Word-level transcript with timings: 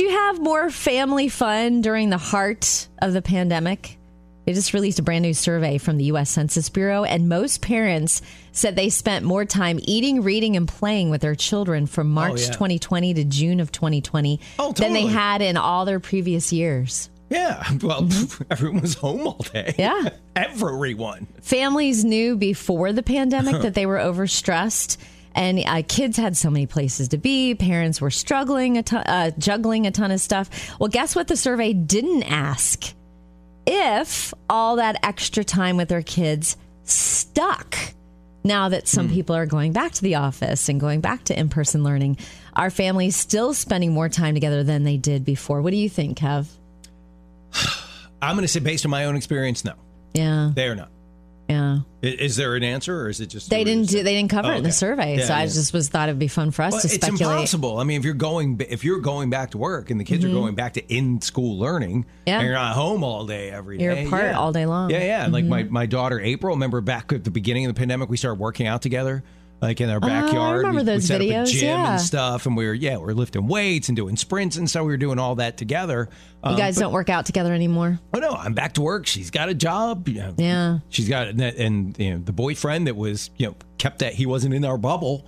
Did 0.00 0.08
you 0.08 0.16
have 0.16 0.40
more 0.40 0.70
family 0.70 1.28
fun 1.28 1.82
during 1.82 2.08
the 2.08 2.16
heart 2.16 2.88
of 3.02 3.12
the 3.12 3.20
pandemic? 3.20 3.98
They 4.46 4.54
just 4.54 4.72
released 4.72 4.98
a 4.98 5.02
brand 5.02 5.20
new 5.20 5.34
survey 5.34 5.76
from 5.76 5.98
the 5.98 6.04
U.S. 6.04 6.30
Census 6.30 6.70
Bureau, 6.70 7.04
and 7.04 7.28
most 7.28 7.60
parents 7.60 8.22
said 8.52 8.76
they 8.76 8.88
spent 8.88 9.26
more 9.26 9.44
time 9.44 9.78
eating, 9.82 10.22
reading, 10.22 10.56
and 10.56 10.66
playing 10.66 11.10
with 11.10 11.20
their 11.20 11.34
children 11.34 11.84
from 11.84 12.08
March 12.08 12.40
yeah. 12.40 12.52
2020 12.52 13.12
to 13.12 13.24
June 13.24 13.60
of 13.60 13.72
2020 13.72 14.40
Oh, 14.58 14.72
than 14.72 14.94
they 14.94 15.04
had 15.04 15.42
in 15.42 15.58
all 15.58 15.84
their 15.84 16.00
previous 16.00 16.50
years. 16.50 17.10
Yeah. 17.28 17.62
Well, 17.82 18.08
everyone 18.50 18.80
was 18.80 18.94
home 18.94 19.26
all 19.26 19.44
day. 19.52 19.74
Mm-hmm. 19.76 19.80
Yeah. 19.82 20.10
Everyone. 20.34 21.26
Families 21.42 22.06
knew 22.06 22.36
before 22.36 22.94
the 22.94 23.02
pandemic 23.02 23.60
that 23.60 23.74
they 23.74 23.84
were 23.84 23.98
overstressed. 23.98 24.96
And 25.34 25.62
uh, 25.64 25.82
kids 25.86 26.16
had 26.16 26.36
so 26.36 26.50
many 26.50 26.66
places 26.66 27.08
to 27.08 27.18
be. 27.18 27.54
Parents 27.54 28.00
were 28.00 28.10
struggling, 28.10 28.78
a 28.78 28.82
ton, 28.82 29.04
uh, 29.06 29.30
juggling 29.38 29.86
a 29.86 29.90
ton 29.90 30.10
of 30.10 30.20
stuff. 30.20 30.50
Well, 30.80 30.88
guess 30.88 31.14
what? 31.14 31.28
The 31.28 31.36
survey 31.36 31.72
didn't 31.72 32.24
ask 32.24 32.92
if 33.66 34.34
all 34.48 34.76
that 34.76 34.96
extra 35.04 35.44
time 35.44 35.76
with 35.76 35.88
their 35.88 36.02
kids 36.02 36.56
stuck. 36.84 37.76
Now 38.42 38.70
that 38.70 38.88
some 38.88 39.10
people 39.10 39.36
are 39.36 39.44
going 39.44 39.72
back 39.72 39.92
to 39.92 40.02
the 40.02 40.14
office 40.14 40.70
and 40.70 40.80
going 40.80 41.02
back 41.02 41.24
to 41.24 41.38
in 41.38 41.50
person 41.50 41.84
learning, 41.84 42.16
are 42.54 42.70
families 42.70 43.14
still 43.14 43.52
spending 43.52 43.92
more 43.92 44.08
time 44.08 44.32
together 44.32 44.64
than 44.64 44.82
they 44.82 44.96
did 44.96 45.26
before? 45.26 45.60
What 45.60 45.72
do 45.72 45.76
you 45.76 45.90
think, 45.90 46.18
Kev? 46.18 46.46
I'm 48.22 48.36
going 48.36 48.42
to 48.42 48.48
say, 48.48 48.60
based 48.60 48.84
on 48.86 48.90
my 48.90 49.04
own 49.04 49.14
experience, 49.16 49.62
no, 49.64 49.74
Yeah, 50.14 50.52
they 50.54 50.66
are 50.66 50.74
not. 50.74 50.90
Yeah. 51.50 51.78
Is 52.02 52.36
there 52.36 52.54
an 52.56 52.62
answer, 52.62 53.02
or 53.02 53.08
is 53.10 53.20
it 53.20 53.26
just 53.26 53.50
They 53.50 53.62
didn't 53.62 53.88
do. 53.90 54.02
They 54.02 54.14
didn't 54.14 54.30
cover 54.30 54.48
Oh, 54.48 54.52
it 54.54 54.58
in 54.58 54.62
the 54.62 54.72
survey, 54.72 55.18
Yeah, 55.18 55.26
so 55.26 55.34
I 55.34 55.44
just 55.44 55.74
was 55.74 55.90
thought 55.90 56.08
it'd 56.08 56.18
be 56.18 56.28
fun 56.28 56.50
for 56.50 56.62
us 56.62 56.72
Well, 56.72 56.80
to 56.82 56.88
speculate. 56.88 57.20
it's 57.20 57.20
impossible. 57.30 57.76
I 57.78 57.84
mean, 57.84 57.98
if 57.98 58.06
you're 58.06 58.14
going, 58.14 58.58
if 58.70 58.84
you're 58.84 59.00
going 59.00 59.28
back 59.28 59.50
to 59.50 59.58
work 59.58 59.90
and 59.90 60.00
the 60.00 60.04
kids 60.04 60.24
are 60.24 60.28
going 60.30 60.54
back 60.54 60.72
to 60.74 60.86
in 60.94 61.20
school 61.20 61.58
learning, 61.58 62.04
Mm-hmm. 62.04 62.10
Yeah. 62.26 62.36
and 62.38 62.44
you're 62.46 62.54
not 62.54 62.74
home 62.74 63.04
all 63.04 63.26
day 63.26 63.50
every 63.50 63.76
day, 63.76 63.84
You're 63.84 64.06
apart 64.06 64.24
yeah. 64.24 64.38
all 64.38 64.52
day 64.52 64.64
long. 64.64 64.88
Yeah, 64.90 65.04
yeah. 65.04 65.26
Like 65.26 65.44
my 65.44 65.64
Mm-hmm. 65.64 65.72
my 65.74 65.84
daughter 65.86 66.18
April. 66.20 66.54
Remember 66.54 66.80
back 66.80 67.12
at 67.12 67.24
the 67.24 67.30
beginning 67.30 67.66
of 67.66 67.74
the 67.74 67.78
pandemic, 67.78 68.08
we 68.08 68.16
started 68.16 68.40
working 68.40 68.66
out 68.66 68.80
together. 68.80 69.22
Like 69.62 69.80
in 69.82 69.90
our 69.90 70.00
backyard, 70.00 70.54
Oh, 70.64 70.68
remember 70.68 70.80
we, 70.80 70.84
those 70.84 71.02
we 71.02 71.06
set 71.06 71.20
up 71.20 71.26
a 71.26 71.44
gym 71.50 71.64
yeah. 71.68 71.92
and 71.92 72.00
stuff, 72.00 72.46
and 72.46 72.56
we 72.56 72.66
were 72.66 72.72
yeah, 72.72 72.96
we 72.96 73.04
were 73.04 73.14
lifting 73.14 73.46
weights 73.46 73.88
and 73.88 73.96
doing 73.96 74.16
sprints 74.16 74.56
and 74.56 74.70
so 74.70 74.82
we 74.84 74.90
were 74.90 74.96
doing 74.96 75.18
all 75.18 75.34
that 75.34 75.58
together. 75.58 76.08
You 76.44 76.50
Um, 76.52 76.56
guys 76.56 76.76
don't 76.78 76.92
work 76.94 77.10
out 77.10 77.26
together 77.26 77.52
anymore. 77.52 78.00
Oh 78.14 78.18
no, 78.20 78.30
I'm 78.30 78.54
back 78.54 78.72
to 78.74 78.80
work. 78.80 79.06
She's 79.06 79.30
got 79.30 79.50
a 79.50 79.54
job. 79.54 80.08
You 80.08 80.14
know, 80.20 80.34
Yeah. 80.38 80.78
she's 80.88 81.08
got 81.10 81.28
and 81.28 81.98
you 81.98 82.14
know 82.14 82.18
the 82.24 82.32
boyfriend 82.32 82.86
that 82.86 82.96
was 82.96 83.30
you 83.36 83.48
know 83.48 83.56
kept 83.76 83.98
that 83.98 84.14
he 84.14 84.24
wasn't 84.24 84.54
in 84.54 84.64
our 84.64 84.78
bubble. 84.78 85.26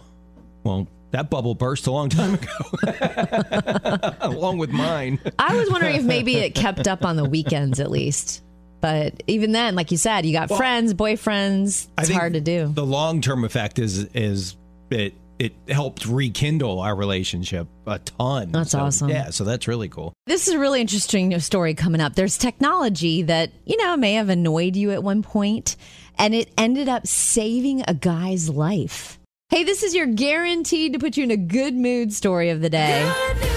Well, 0.64 0.88
that 1.10 1.28
bubble 1.28 1.54
burst 1.54 1.86
a 1.86 1.90
long 1.92 2.08
time 2.08 2.32
ago, 2.34 4.14
along 4.22 4.56
with 4.58 4.70
mine. 4.70 5.18
I 5.38 5.56
was 5.56 5.70
wondering 5.70 5.96
if 5.96 6.04
maybe 6.04 6.36
it 6.38 6.54
kept 6.54 6.88
up 6.88 7.04
on 7.04 7.16
the 7.16 7.24
weekends 7.24 7.80
at 7.80 7.90
least. 7.90 8.42
But 8.82 9.22
even 9.28 9.52
then, 9.52 9.74
like 9.76 9.90
you 9.92 9.96
said, 9.96 10.26
you 10.26 10.32
got 10.32 10.48
friends, 10.48 10.92
boyfriends. 10.92 11.86
I 11.96 12.02
It's 12.02 12.08
think 12.10 12.20
hard 12.20 12.32
to 12.34 12.40
do. 12.40 12.66
The 12.66 12.84
long 12.84 13.22
term 13.22 13.44
effect 13.44 13.78
is 13.78 14.04
is 14.12 14.56
it 14.90 15.14
it 15.38 15.54
helped 15.68 16.04
rekindle 16.06 16.78
our 16.80 16.94
relationship 16.94 17.66
a 17.86 17.98
ton. 18.00 18.52
That's 18.52 18.72
So, 18.72 18.80
awesome. 18.80 19.08
Yeah, 19.08 19.30
so 19.30 19.44
that's 19.44 19.66
really 19.66 19.88
cool. 19.88 20.12
This 20.26 20.46
is 20.46 20.54
a 20.54 20.58
really 20.58 20.80
interesting 20.80 21.36
story 21.40 21.74
coming 21.74 22.00
up. 22.00 22.14
There's 22.14 22.36
technology 22.36 23.22
that, 23.22 23.50
you 23.64 23.76
know, 23.76 23.96
may 23.96 24.14
have 24.14 24.28
annoyed 24.28 24.76
you 24.76 24.90
at 24.92 25.02
one 25.02 25.22
point, 25.22 25.76
and 26.18 26.34
it 26.34 26.52
ended 26.58 26.88
up 26.88 27.06
saving 27.06 27.82
a 27.88 27.94
guy's 27.94 28.48
life. 28.48 29.18
Hey, 29.48 29.64
this 29.64 29.82
is 29.82 29.94
your 29.94 30.06
guaranteed 30.06 30.92
to 30.92 30.98
put 30.98 31.16
you 31.16 31.24
in 31.24 31.30
a 31.30 31.36
good 31.36 31.74
mood 31.74 32.12
story 32.12 32.50
of 32.50 32.60
the 32.60 32.70
day. 32.70 33.51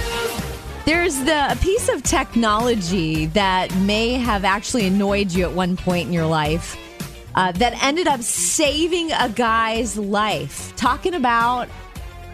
There's 0.86 1.18
the 1.24 1.52
a 1.52 1.56
piece 1.56 1.90
of 1.90 2.04
technology 2.04 3.26
that 3.28 3.76
may 3.78 4.14
have 4.14 4.46
actually 4.46 4.86
annoyed 4.86 5.32
you 5.32 5.44
at 5.44 5.52
one 5.52 5.78
point 5.78 6.06
in 6.06 6.14
your 6.14 6.28
life 6.28 6.78
uh, 7.34 7.52
that 7.54 7.84
ended 7.84 8.08
up 8.08 8.22
saving 8.22 9.12
a 9.12 9.30
guy's 9.30 9.98
life. 9.98 10.76
Talking 10.76 11.16
about 11.16 11.70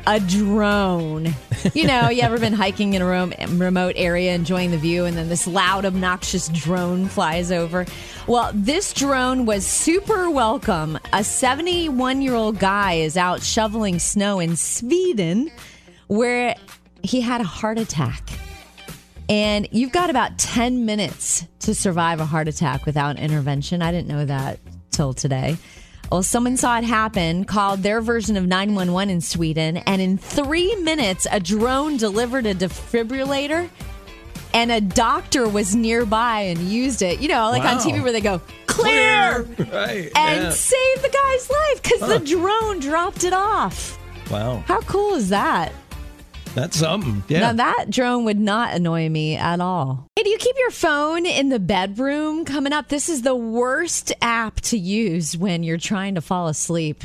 a 0.05 0.19
drone. 0.19 1.33
You 1.73 1.85
know, 1.87 2.09
you 2.09 2.23
ever 2.23 2.39
been 2.39 2.53
hiking 2.53 2.95
in 2.95 3.01
a 3.01 3.05
rom- 3.05 3.33
remote 3.51 3.93
area, 3.95 4.33
enjoying 4.33 4.71
the 4.71 4.77
view, 4.77 5.05
and 5.05 5.15
then 5.15 5.29
this 5.29 5.45
loud, 5.45 5.85
obnoxious 5.85 6.49
drone 6.49 7.07
flies 7.07 7.51
over? 7.51 7.85
Well, 8.25 8.51
this 8.53 8.93
drone 8.93 9.45
was 9.45 9.65
super 9.65 10.29
welcome. 10.29 10.97
A 11.13 11.23
71 11.23 12.21
year 12.21 12.33
old 12.33 12.57
guy 12.59 12.93
is 12.93 13.15
out 13.15 13.43
shoveling 13.43 13.99
snow 13.99 14.39
in 14.39 14.55
Sweden 14.55 15.51
where 16.07 16.55
he 17.03 17.21
had 17.21 17.41
a 17.41 17.45
heart 17.45 17.77
attack. 17.77 18.29
And 19.31 19.65
you've 19.71 19.93
got 19.93 20.09
about 20.09 20.37
10 20.37 20.85
minutes 20.85 21.45
to 21.59 21.73
survive 21.73 22.19
a 22.19 22.25
heart 22.25 22.49
attack 22.49 22.85
without 22.85 23.17
intervention. 23.17 23.81
I 23.81 23.89
didn't 23.93 24.09
know 24.09 24.25
that 24.25 24.59
till 24.91 25.13
today. 25.13 25.55
Well, 26.11 26.21
someone 26.21 26.57
saw 26.57 26.77
it 26.77 26.83
happen, 26.83 27.45
called 27.45 27.81
their 27.81 28.01
version 28.01 28.35
of 28.35 28.45
911 28.45 29.09
in 29.09 29.21
Sweden, 29.21 29.77
and 29.77 30.01
in 30.01 30.17
three 30.17 30.75
minutes, 30.75 31.25
a 31.31 31.39
drone 31.39 31.95
delivered 31.95 32.45
a 32.45 32.53
defibrillator, 32.53 33.69
and 34.53 34.69
a 34.69 34.81
doctor 34.81 35.47
was 35.47 35.73
nearby 35.77 36.41
and 36.41 36.59
used 36.59 37.01
it. 37.01 37.21
You 37.21 37.29
know, 37.29 37.49
like 37.51 37.63
on 37.63 37.77
TV 37.77 38.03
where 38.03 38.11
they 38.11 38.19
go, 38.19 38.41
clear, 38.65 39.43
Right. 39.43 40.11
and 40.13 40.43
yeah. 40.43 40.49
save 40.49 41.01
the 41.01 41.07
guy's 41.09 41.49
life 41.49 41.81
because 41.83 41.99
the 42.01 42.19
drone 42.35 42.81
dropped 42.81 43.23
it 43.23 43.31
off. 43.31 43.97
Wow. 44.29 44.61
How 44.67 44.81
cool 44.81 45.13
is 45.15 45.29
that? 45.29 45.71
That's 46.53 46.77
something. 46.77 47.23
Yeah. 47.27 47.39
Now 47.39 47.53
that 47.53 47.89
drone 47.89 48.25
would 48.25 48.39
not 48.39 48.73
annoy 48.73 49.09
me 49.09 49.35
at 49.35 49.59
all. 49.59 50.07
Hey, 50.15 50.23
do 50.23 50.29
you 50.29 50.37
keep 50.37 50.55
your 50.57 50.71
phone 50.71 51.25
in 51.25 51.49
the 51.49 51.59
bedroom? 51.59 52.45
Coming 52.45 52.73
up, 52.73 52.89
this 52.89 53.09
is 53.09 53.21
the 53.21 53.35
worst 53.35 54.11
app 54.21 54.61
to 54.61 54.77
use 54.77 55.37
when 55.37 55.63
you're 55.63 55.77
trying 55.77 56.15
to 56.15 56.21
fall 56.21 56.47
asleep. 56.47 57.03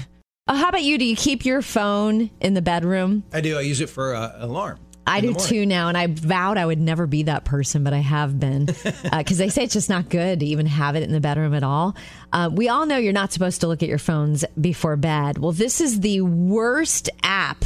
Uh, 0.49 0.55
how 0.55 0.69
about 0.69 0.83
you? 0.83 0.99
Do 0.99 1.05
you 1.05 1.17
keep 1.17 1.45
your 1.45 1.63
phone 1.63 2.31
in 2.41 2.55
the 2.55 2.63
bedroom? 2.63 3.25
I 3.33 3.41
do. 3.41 3.57
I 3.59 3.63
use 3.63 3.81
it 3.81 3.89
for 3.89 4.15
uh, 4.15 4.37
alarm. 4.39 4.79
I 5.09 5.21
do 5.21 5.35
too 5.35 5.67
now, 5.67 5.89
and 5.89 5.97
I 5.97 6.09
vowed 6.09 6.59
I 6.59 6.67
would 6.67 6.81
never 6.81 7.07
be 7.07 7.25
that 7.25 7.45
person, 7.45 7.85
but 7.85 7.93
I 7.93 7.99
have 7.99 8.41
been 8.41 8.67
because 9.17 9.39
they 9.39 9.49
say 9.49 9.63
it's 9.63 9.73
just 9.73 9.89
not 9.89 10.09
good 10.09 10.41
to 10.41 10.47
even 10.47 10.67
have 10.67 10.97
it 10.97 11.05
in 11.05 11.13
the 11.13 11.21
bedroom 11.21 11.55
at 11.55 11.63
all. 11.63 11.95
Uh, 12.33 12.51
we 12.53 12.69
all 12.69 12.87
know 12.87 12.97
you're 12.97 13.13
not 13.13 13.33
supposed 13.33 13.61
to 13.61 13.69
look 13.69 13.85
at 13.85 13.89
your 13.89 13.99
phones 13.99 14.45
before 14.61 14.97
bed. 14.97 15.39
Well, 15.39 15.53
this 15.53 15.81
is 15.81 16.01
the 16.01 16.23
worst 16.23 17.09
app 17.23 17.65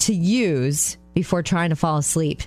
to 0.00 0.12
use 0.12 0.96
before 1.14 1.42
trying 1.42 1.70
to 1.70 1.76
fall 1.76 1.98
asleep. 1.98 2.42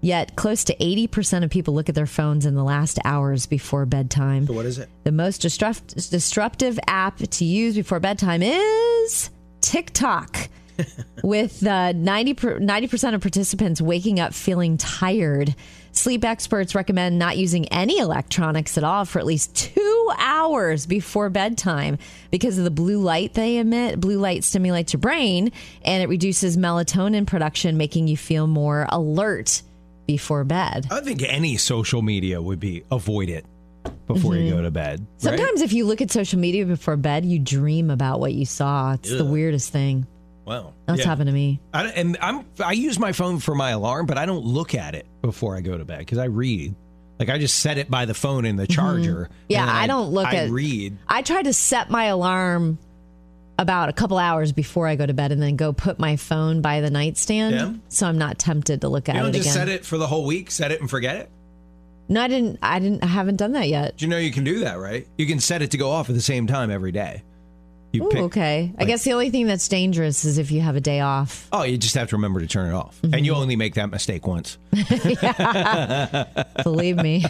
Yet, 0.00 0.36
close 0.36 0.64
to 0.64 0.76
80% 0.76 1.44
of 1.44 1.50
people 1.50 1.72
look 1.72 1.88
at 1.88 1.94
their 1.94 2.04
phones 2.04 2.44
in 2.44 2.54
the 2.54 2.62
last 2.62 2.98
hours 3.06 3.46
before 3.46 3.86
bedtime. 3.86 4.46
So 4.46 4.52
what 4.52 4.66
is 4.66 4.78
it? 4.78 4.90
The 5.04 5.12
most 5.12 5.40
disrupt- 5.40 5.94
disruptive 6.10 6.78
app 6.86 7.16
to 7.18 7.44
use 7.44 7.74
before 7.74 8.00
bedtime 8.00 8.42
is 8.42 9.30
TikTok. 9.62 10.50
With 11.22 11.66
uh, 11.66 11.92
90 11.92 12.34
percent 12.34 13.14
of 13.14 13.20
participants 13.20 13.80
waking 13.80 14.20
up 14.20 14.34
feeling 14.34 14.76
tired, 14.76 15.54
sleep 15.92 16.24
experts 16.24 16.74
recommend 16.74 17.18
not 17.18 17.36
using 17.36 17.66
any 17.68 17.98
electronics 17.98 18.76
at 18.76 18.84
all 18.84 19.04
for 19.04 19.18
at 19.18 19.26
least 19.26 19.54
two 19.56 20.10
hours 20.18 20.86
before 20.86 21.30
bedtime 21.30 21.98
because 22.30 22.58
of 22.58 22.64
the 22.64 22.70
blue 22.70 23.00
light 23.00 23.34
they 23.34 23.58
emit. 23.58 24.00
Blue 24.00 24.18
light 24.18 24.44
stimulates 24.44 24.92
your 24.92 25.00
brain 25.00 25.52
and 25.82 26.02
it 26.02 26.08
reduces 26.08 26.56
melatonin 26.56 27.26
production, 27.26 27.76
making 27.76 28.08
you 28.08 28.16
feel 28.16 28.46
more 28.46 28.86
alert 28.90 29.62
before 30.06 30.44
bed. 30.44 30.86
I 30.90 31.00
think 31.00 31.22
any 31.22 31.56
social 31.56 32.02
media 32.02 32.42
would 32.42 32.60
be 32.60 32.84
avoid 32.90 33.30
it 33.30 33.46
before 34.06 34.36
you 34.36 34.50
go 34.50 34.62
to 34.62 34.70
bed. 34.70 35.00
right? 35.00 35.06
Sometimes, 35.18 35.62
if 35.62 35.72
you 35.72 35.86
look 35.86 36.02
at 36.02 36.10
social 36.10 36.38
media 36.38 36.66
before 36.66 36.96
bed, 36.96 37.24
you 37.24 37.38
dream 37.38 37.90
about 37.90 38.20
what 38.20 38.34
you 38.34 38.44
saw. 38.44 38.94
It's 38.94 39.10
the 39.10 39.24
weirdest 39.24 39.72
thing. 39.72 40.06
Well, 40.44 40.74
That's 40.86 41.00
yeah. 41.00 41.06
happened 41.06 41.28
to 41.28 41.32
me. 41.32 41.60
I, 41.72 41.86
and 41.88 42.16
I'm 42.20 42.44
I 42.62 42.72
use 42.72 42.98
my 42.98 43.12
phone 43.12 43.38
for 43.38 43.54
my 43.54 43.70
alarm, 43.70 44.06
but 44.06 44.18
I 44.18 44.26
don't 44.26 44.44
look 44.44 44.74
at 44.74 44.94
it 44.94 45.06
before 45.22 45.56
I 45.56 45.60
go 45.60 45.76
to 45.78 45.84
bed 45.84 46.00
because 46.00 46.18
I 46.18 46.24
read. 46.26 46.74
Like 47.18 47.28
I 47.30 47.38
just 47.38 47.58
set 47.60 47.78
it 47.78 47.90
by 47.90 48.04
the 48.06 48.14
phone 48.14 48.44
in 48.44 48.56
the 48.56 48.66
charger. 48.66 49.24
Mm-hmm. 49.24 49.32
Yeah, 49.48 49.66
then 49.66 49.74
I 49.74 49.86
don't 49.86 50.10
look 50.10 50.26
at 50.26 50.34
it. 50.34 50.36
I 50.36 50.44
at- 50.44 50.50
read. 50.50 50.98
I 51.08 51.22
try 51.22 51.42
to 51.42 51.52
set 51.52 51.88
my 51.88 52.04
alarm 52.06 52.78
about 53.58 53.88
a 53.88 53.92
couple 53.92 54.18
hours 54.18 54.50
before 54.50 54.88
I 54.88 54.96
go 54.96 55.06
to 55.06 55.14
bed 55.14 55.30
and 55.30 55.40
then 55.40 55.54
go 55.54 55.72
put 55.72 55.98
my 56.00 56.16
phone 56.16 56.60
by 56.60 56.80
the 56.80 56.90
nightstand 56.90 57.54
Yeah. 57.54 57.72
so 57.88 58.08
I'm 58.08 58.18
not 58.18 58.36
tempted 58.36 58.80
to 58.80 58.88
look 58.88 59.08
at 59.08 59.14
it. 59.14 59.18
You 59.18 59.22
don't 59.24 59.30
it 59.34 59.38
just 59.38 59.54
again. 59.54 59.66
set 59.66 59.68
it 59.68 59.84
for 59.86 59.96
the 59.96 60.08
whole 60.08 60.26
week. 60.26 60.50
Set 60.50 60.72
it 60.72 60.80
and 60.80 60.90
forget 60.90 61.16
it. 61.16 61.30
No, 62.08 62.20
I 62.20 62.28
didn't 62.28 62.58
I 62.60 62.80
didn't 62.80 63.02
I 63.04 63.06
haven't 63.06 63.36
done 63.36 63.52
that 63.52 63.68
yet. 63.68 63.96
Do 63.96 64.04
you 64.04 64.10
know 64.10 64.18
you 64.18 64.32
can 64.32 64.42
do 64.44 64.58
that, 64.60 64.74
right? 64.78 65.06
You 65.16 65.26
can 65.26 65.38
set 65.38 65.62
it 65.62 65.70
to 65.70 65.78
go 65.78 65.90
off 65.90 66.08
at 66.10 66.16
the 66.16 66.20
same 66.20 66.46
time 66.48 66.70
every 66.70 66.92
day. 66.92 67.22
You 67.94 68.06
Ooh, 68.06 68.08
pick. 68.08 68.20
okay. 68.22 68.72
I 68.76 68.84
guess 68.86 69.04
the 69.04 69.12
only 69.12 69.30
thing 69.30 69.46
that's 69.46 69.68
dangerous 69.68 70.24
is 70.24 70.36
if 70.38 70.50
you 70.50 70.60
have 70.62 70.74
a 70.74 70.80
day 70.80 70.98
off. 70.98 71.46
Oh, 71.52 71.62
you 71.62 71.78
just 71.78 71.94
have 71.94 72.08
to 72.08 72.16
remember 72.16 72.40
to 72.40 72.46
turn 72.48 72.68
it 72.68 72.74
off, 72.74 72.98
and 73.04 73.12
Mm-hmm. 73.14 73.24
you 73.24 73.34
only 73.36 73.54
make 73.54 73.74
that 73.74 73.88
mistake 73.90 74.26
once. 74.26 74.58
Believe 76.64 76.96
me. 76.96 77.24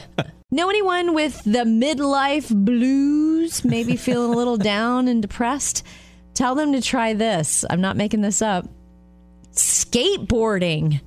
know 0.50 0.70
anyone 0.70 1.14
with 1.14 1.42
the 1.44 1.64
midlife 1.64 2.48
blues, 2.54 3.64
maybe 3.64 3.96
feeling 3.96 4.32
a 4.32 4.36
little 4.36 4.56
down 4.56 5.06
and 5.08 5.20
depressed? 5.22 5.84
Tell 6.32 6.54
them 6.54 6.72
to 6.72 6.80
try 6.80 7.12
this. 7.12 7.64
I'm 7.68 7.80
not 7.80 7.96
making 7.96 8.22
this 8.22 8.40
up. 8.42 8.66
Skateboarding. 9.52 11.00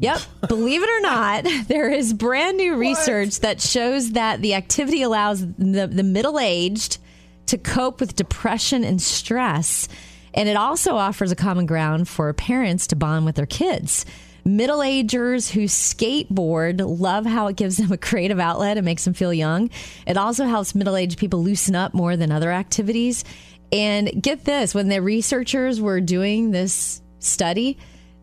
Yep. 0.00 0.20
Believe 0.48 0.82
it 0.82 0.88
or 0.90 1.00
not, 1.00 1.44
there 1.68 1.90
is 1.90 2.12
brand 2.12 2.56
new 2.56 2.76
research 2.76 3.40
that 3.40 3.60
shows 3.60 4.12
that 4.12 4.40
the 4.42 4.54
activity 4.54 5.02
allows 5.02 5.40
the, 5.40 5.88
the 5.90 6.04
middle 6.04 6.38
aged 6.38 6.98
to 7.48 7.58
cope 7.58 8.00
with 8.00 8.16
depression 8.16 8.84
and 8.84 9.00
stress. 9.00 9.88
And 10.34 10.48
it 10.48 10.56
also 10.56 10.96
offers 10.96 11.32
a 11.32 11.36
common 11.36 11.66
ground 11.66 12.08
for 12.08 12.32
parents 12.32 12.86
to 12.88 12.96
bond 12.96 13.24
with 13.24 13.36
their 13.36 13.46
kids. 13.46 14.06
Middle 14.44 14.82
agers 14.82 15.50
who 15.50 15.64
skateboard 15.64 16.80
love 16.80 17.26
how 17.26 17.48
it 17.48 17.56
gives 17.56 17.76
them 17.76 17.92
a 17.92 17.98
creative 17.98 18.38
outlet 18.38 18.78
and 18.78 18.84
makes 18.84 19.04
them 19.04 19.14
feel 19.14 19.32
young. 19.32 19.68
It 20.06 20.16
also 20.16 20.46
helps 20.46 20.74
middle 20.74 20.96
aged 20.96 21.18
people 21.18 21.42
loosen 21.42 21.74
up 21.74 21.92
more 21.92 22.16
than 22.16 22.32
other 22.32 22.50
activities. 22.50 23.24
And 23.72 24.22
get 24.22 24.44
this 24.44 24.74
when 24.74 24.88
the 24.88 25.02
researchers 25.02 25.80
were 25.80 26.00
doing 26.00 26.50
this 26.50 27.02
study, 27.18 27.78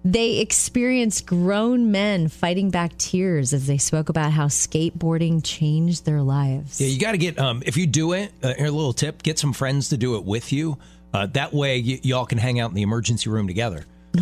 they 0.06 0.38
experienced 0.38 1.26
grown 1.26 1.92
men 1.92 2.28
fighting 2.28 2.70
back 2.70 2.96
tears 3.00 3.54
as 3.54 3.66
they 3.66 3.80
spoke 3.80 4.08
about 4.10 4.32
how 4.32 4.46
skateboarding 4.46 5.42
changed 5.44 6.06
their 6.06 6.22
lives. 6.22 6.80
Yeah, 6.80 6.88
you 6.88 7.00
got 7.00 7.14
to 7.14 7.18
get 7.18 7.40
um, 7.40 7.64
if 7.66 7.76
you 7.76 7.88
do 7.88 8.14
it. 8.14 8.32
Uh, 8.44 8.54
here, 8.54 8.68
a 8.68 8.72
little 8.72 8.94
tip: 8.94 9.24
get 9.24 9.40
some 9.40 9.52
friends 9.52 9.90
to 9.90 9.98
do 9.98 10.16
it 10.16 10.24
with 10.24 10.54
you. 10.54 10.78
Uh, 11.12 11.26
that 11.28 11.52
way, 11.54 11.82
y- 11.82 12.00
y'all 12.04 12.26
can 12.26 12.38
hang 12.38 12.60
out 12.60 12.70
in 12.70 12.76
the 12.76 12.84
emergency 12.84 13.32
room 13.32 13.48
together. 13.48 13.86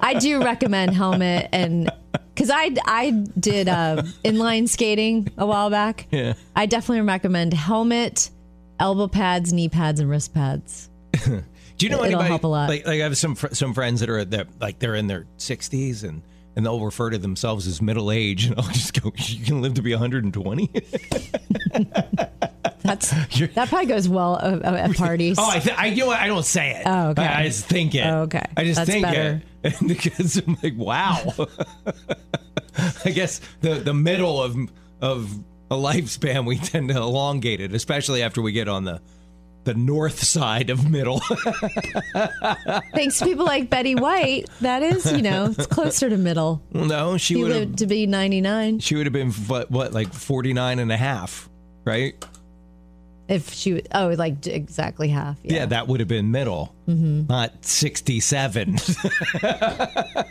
I 0.00 0.16
do 0.20 0.44
recommend 0.44 0.94
helmet 0.94 1.48
and 1.52 1.90
because 2.12 2.50
I 2.50 2.70
I 2.84 3.10
did 3.38 3.68
uh, 3.68 4.02
inline 4.24 4.68
skating 4.68 5.28
a 5.38 5.46
while 5.46 5.70
back. 5.70 6.06
Yeah. 6.10 6.34
I 6.54 6.66
definitely 6.66 7.00
recommend 7.00 7.54
helmet, 7.54 8.30
elbow 8.78 9.08
pads, 9.08 9.52
knee 9.52 9.68
pads, 9.68 10.00
and 10.00 10.08
wrist 10.08 10.34
pads. 10.34 10.88
Do 11.84 11.90
you 11.90 11.96
know 11.96 12.04
It'll 12.04 12.06
anybody? 12.06 12.28
help 12.28 12.44
a 12.44 12.46
lot. 12.46 12.70
Like, 12.70 12.86
like 12.86 13.00
I 13.00 13.04
have 13.04 13.18
some 13.18 13.34
fr- 13.34 13.52
some 13.52 13.74
friends 13.74 14.00
that 14.00 14.08
are 14.08 14.24
that 14.24 14.48
like 14.58 14.78
they're 14.78 14.94
in 14.94 15.06
their 15.06 15.26
sixties 15.36 16.02
and 16.02 16.22
and 16.56 16.64
they'll 16.64 16.82
refer 16.82 17.10
to 17.10 17.18
themselves 17.18 17.66
as 17.66 17.82
middle 17.82 18.10
age, 18.10 18.46
and 18.46 18.58
I'll 18.58 18.70
just 18.72 18.98
go, 18.98 19.12
"You 19.16 19.44
can 19.44 19.60
live 19.60 19.74
to 19.74 19.82
be 19.82 19.92
120." 19.92 20.70
That's 22.82 23.10
that 23.54 23.68
probably 23.68 23.86
goes 23.86 24.08
well 24.08 24.36
uh, 24.36 24.60
at 24.64 24.96
parties. 24.96 25.36
oh, 25.38 25.50
I, 25.50 25.58
th- 25.58 25.76
I 25.78 25.86
you 25.86 25.96
know 25.96 26.06
what? 26.06 26.20
I 26.20 26.26
don't 26.26 26.44
say 26.44 26.70
it. 26.70 26.84
Oh, 26.86 27.08
okay. 27.08 27.22
I, 27.22 27.40
I 27.40 27.44
just 27.44 27.66
think 27.66 27.94
it. 27.94 28.06
Oh, 28.06 28.22
okay. 28.22 28.44
I 28.56 28.64
just 28.64 28.76
That's 28.76 28.90
think 28.90 29.04
better. 29.04 29.42
it 29.62 29.74
because 29.86 30.38
I'm 30.38 30.56
like, 30.62 30.74
wow. 30.76 31.34
I 33.04 33.10
guess 33.10 33.42
the 33.60 33.74
the 33.74 33.94
middle 33.94 34.42
of 34.42 34.56
of 35.02 35.38
a 35.70 35.76
lifespan 35.76 36.46
we 36.46 36.56
tend 36.58 36.88
to 36.88 36.96
elongate 36.96 37.60
it, 37.60 37.74
especially 37.74 38.22
after 38.22 38.40
we 38.40 38.52
get 38.52 38.68
on 38.68 38.84
the 38.84 39.02
the 39.64 39.74
north 39.74 40.22
side 40.22 40.70
of 40.70 40.90
middle. 40.90 41.20
Thanks 42.94 43.18
to 43.18 43.24
people 43.24 43.44
like 43.44 43.70
Betty 43.70 43.94
White, 43.94 44.46
that 44.60 44.82
is, 44.82 45.10
you 45.12 45.22
know, 45.22 45.46
it's 45.56 45.66
closer 45.66 46.08
to 46.10 46.16
middle. 46.16 46.62
no, 46.72 47.16
she 47.16 47.36
would 47.36 47.50
lived 47.52 47.78
to 47.78 47.86
be 47.86 48.06
99 48.06 48.78
she 48.80 48.94
would 48.96 49.06
have 49.06 49.12
been 49.12 49.30
what, 49.32 49.70
what 49.70 49.92
like 49.92 50.12
49 50.12 50.78
and 50.78 50.92
a 50.92 50.96
half, 50.96 51.48
right? 51.84 52.14
if 53.26 53.54
she 53.54 53.72
would, 53.72 53.88
oh, 53.94 54.08
like 54.18 54.46
exactly 54.46 55.08
half. 55.08 55.38
Yeah, 55.42 55.54
Yeah. 55.60 55.66
that 55.66 55.88
would 55.88 55.98
have 56.00 56.08
been 56.10 56.30
middle, 56.30 56.74
Mm-hmm. 56.86 57.26
not 57.28 57.64
67. 57.64 58.74
I 58.74 58.76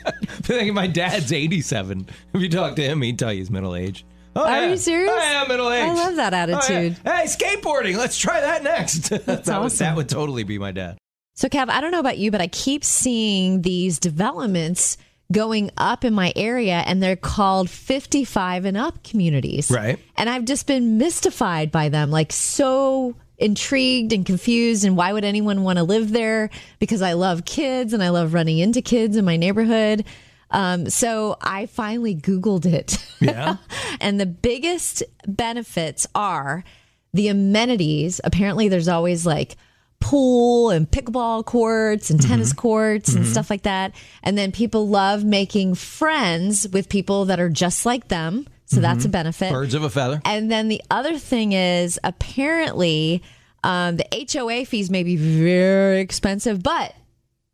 think 0.44 0.74
my 0.76 0.86
dad's 0.86 1.34
87. 1.34 2.08
If 2.36 2.42
you 2.42 2.50
talk 2.50 2.76
to 2.76 2.84
him, 2.84 3.02
he'd 3.02 3.18
tell 3.18 3.34
you 3.34 3.40
he's 3.40 3.50
middle 3.50 3.76
age. 3.76 4.06
Oh, 4.36 4.44
Are 4.46 4.62
yeah. 4.64 4.70
you 4.72 4.78
serious? 4.78 5.12
Oh, 5.14 5.18
yeah, 5.18 5.46
middle 5.48 5.72
age. 5.72 5.84
I 5.90 5.94
love 5.94 6.16
that 6.16 6.34
Oh, 6.34 6.38
yeah. 6.38 6.56
attitude. 6.56 6.98
Hey, 7.04 7.26
skateboarding. 7.26 7.98
Let's 7.98 8.18
try 8.18 8.42
that 8.42 8.64
next. 8.64 9.10
That's 9.10 9.26
that 9.26 9.38
Would, 9.38 9.50
awesome. 9.50 9.86
that 9.86 9.96
would 9.96 10.10
totally 10.10 10.44
be 10.44 10.58
my 10.58 10.72
dad. 10.72 10.98
So, 11.36 11.50
Kev, 11.50 11.70
I 11.70 11.82
don't 11.82 11.92
know 11.92 12.00
about 12.00 12.18
you, 12.18 12.32
but 12.32 12.42
I 12.42 12.48
keep 12.48 12.84
seeing 12.84 13.62
these 13.62 14.00
developments 14.00 14.98
going 15.32 15.72
up 15.78 16.04
in 16.06 16.14
my 16.14 16.32
area, 16.36 16.84
and 16.86 17.02
they're 17.02 17.16
called 17.16 17.70
55 17.70 18.66
and 18.66 18.78
up 18.78 19.04
communities. 19.04 19.72
Right. 19.72 19.98
And 20.16 20.30
I've 20.30 20.46
just 20.46 20.68
been 20.68 20.98
mystified 20.98 21.72
by 21.72 21.90
them, 21.90 22.12
like 22.12 22.32
so 22.32 23.16
intrigued 23.40 24.14
and 24.14 24.26
confused. 24.26 24.86
And 24.86 24.96
why 24.96 25.12
would 25.12 25.24
anyone 25.26 25.64
want 25.64 25.78
to 25.78 25.84
live 25.84 26.12
there? 26.12 26.50
Because 26.80 27.02
I 27.02 27.14
love 27.14 27.46
kids 27.46 27.94
and 27.94 28.04
I 28.04 28.10
love 28.10 28.34
running 28.34 28.60
into 28.60 28.82
kids 28.82 29.18
in 29.18 29.26
my 29.26 29.38
neighborhood. 29.38 30.06
Um, 30.54 30.90
so 30.90 31.36
I 31.42 31.66
finally 31.66 32.16
Googled 32.16 32.66
it. 32.66 32.98
Yeah. 33.20 33.58
and 34.00 34.20
the 34.20 34.26
biggest 34.26 35.04
benefits 35.28 36.08
are 36.16 36.64
the 37.14 37.28
amenities. 37.28 38.22
Apparently, 38.24 38.70
there's 38.70 38.88
always 38.88 39.26
like 39.26 39.58
pool 40.00 40.70
and 40.70 40.90
pickleball 40.90 41.46
courts 41.46 42.10
and 42.10 42.22
tennis 42.22 42.52
courts 42.54 43.14
and 43.14 43.26
stuff 43.26 43.50
like 43.50 43.64
that. 43.64 43.96
And 44.22 44.38
then 44.38 44.52
people 44.52 44.88
love 44.90 45.24
making 45.24 45.76
friends 45.76 46.68
with 46.68 46.90
people 46.90 47.26
that 47.26 47.40
are 47.40 47.50
just 47.50 47.86
like 47.86 48.10
them. 48.10 48.48
So 48.66 48.80
that's 48.80 49.06
a 49.06 49.10
benefit. 49.10 49.52
Birds 49.52 49.76
of 49.76 49.84
a 49.84 49.90
feather. 49.90 50.22
And 50.26 50.52
then 50.52 50.68
the 50.68 50.82
other 50.90 51.18
thing 51.18 51.54
is 51.54 52.00
apparently 52.04 53.22
um, 53.64 53.98
the 53.98 54.28
HOA 54.32 54.66
fees 54.66 54.90
may 54.90 55.04
be 55.04 55.16
very 55.16 56.00
expensive, 56.00 56.62
but 56.64 56.94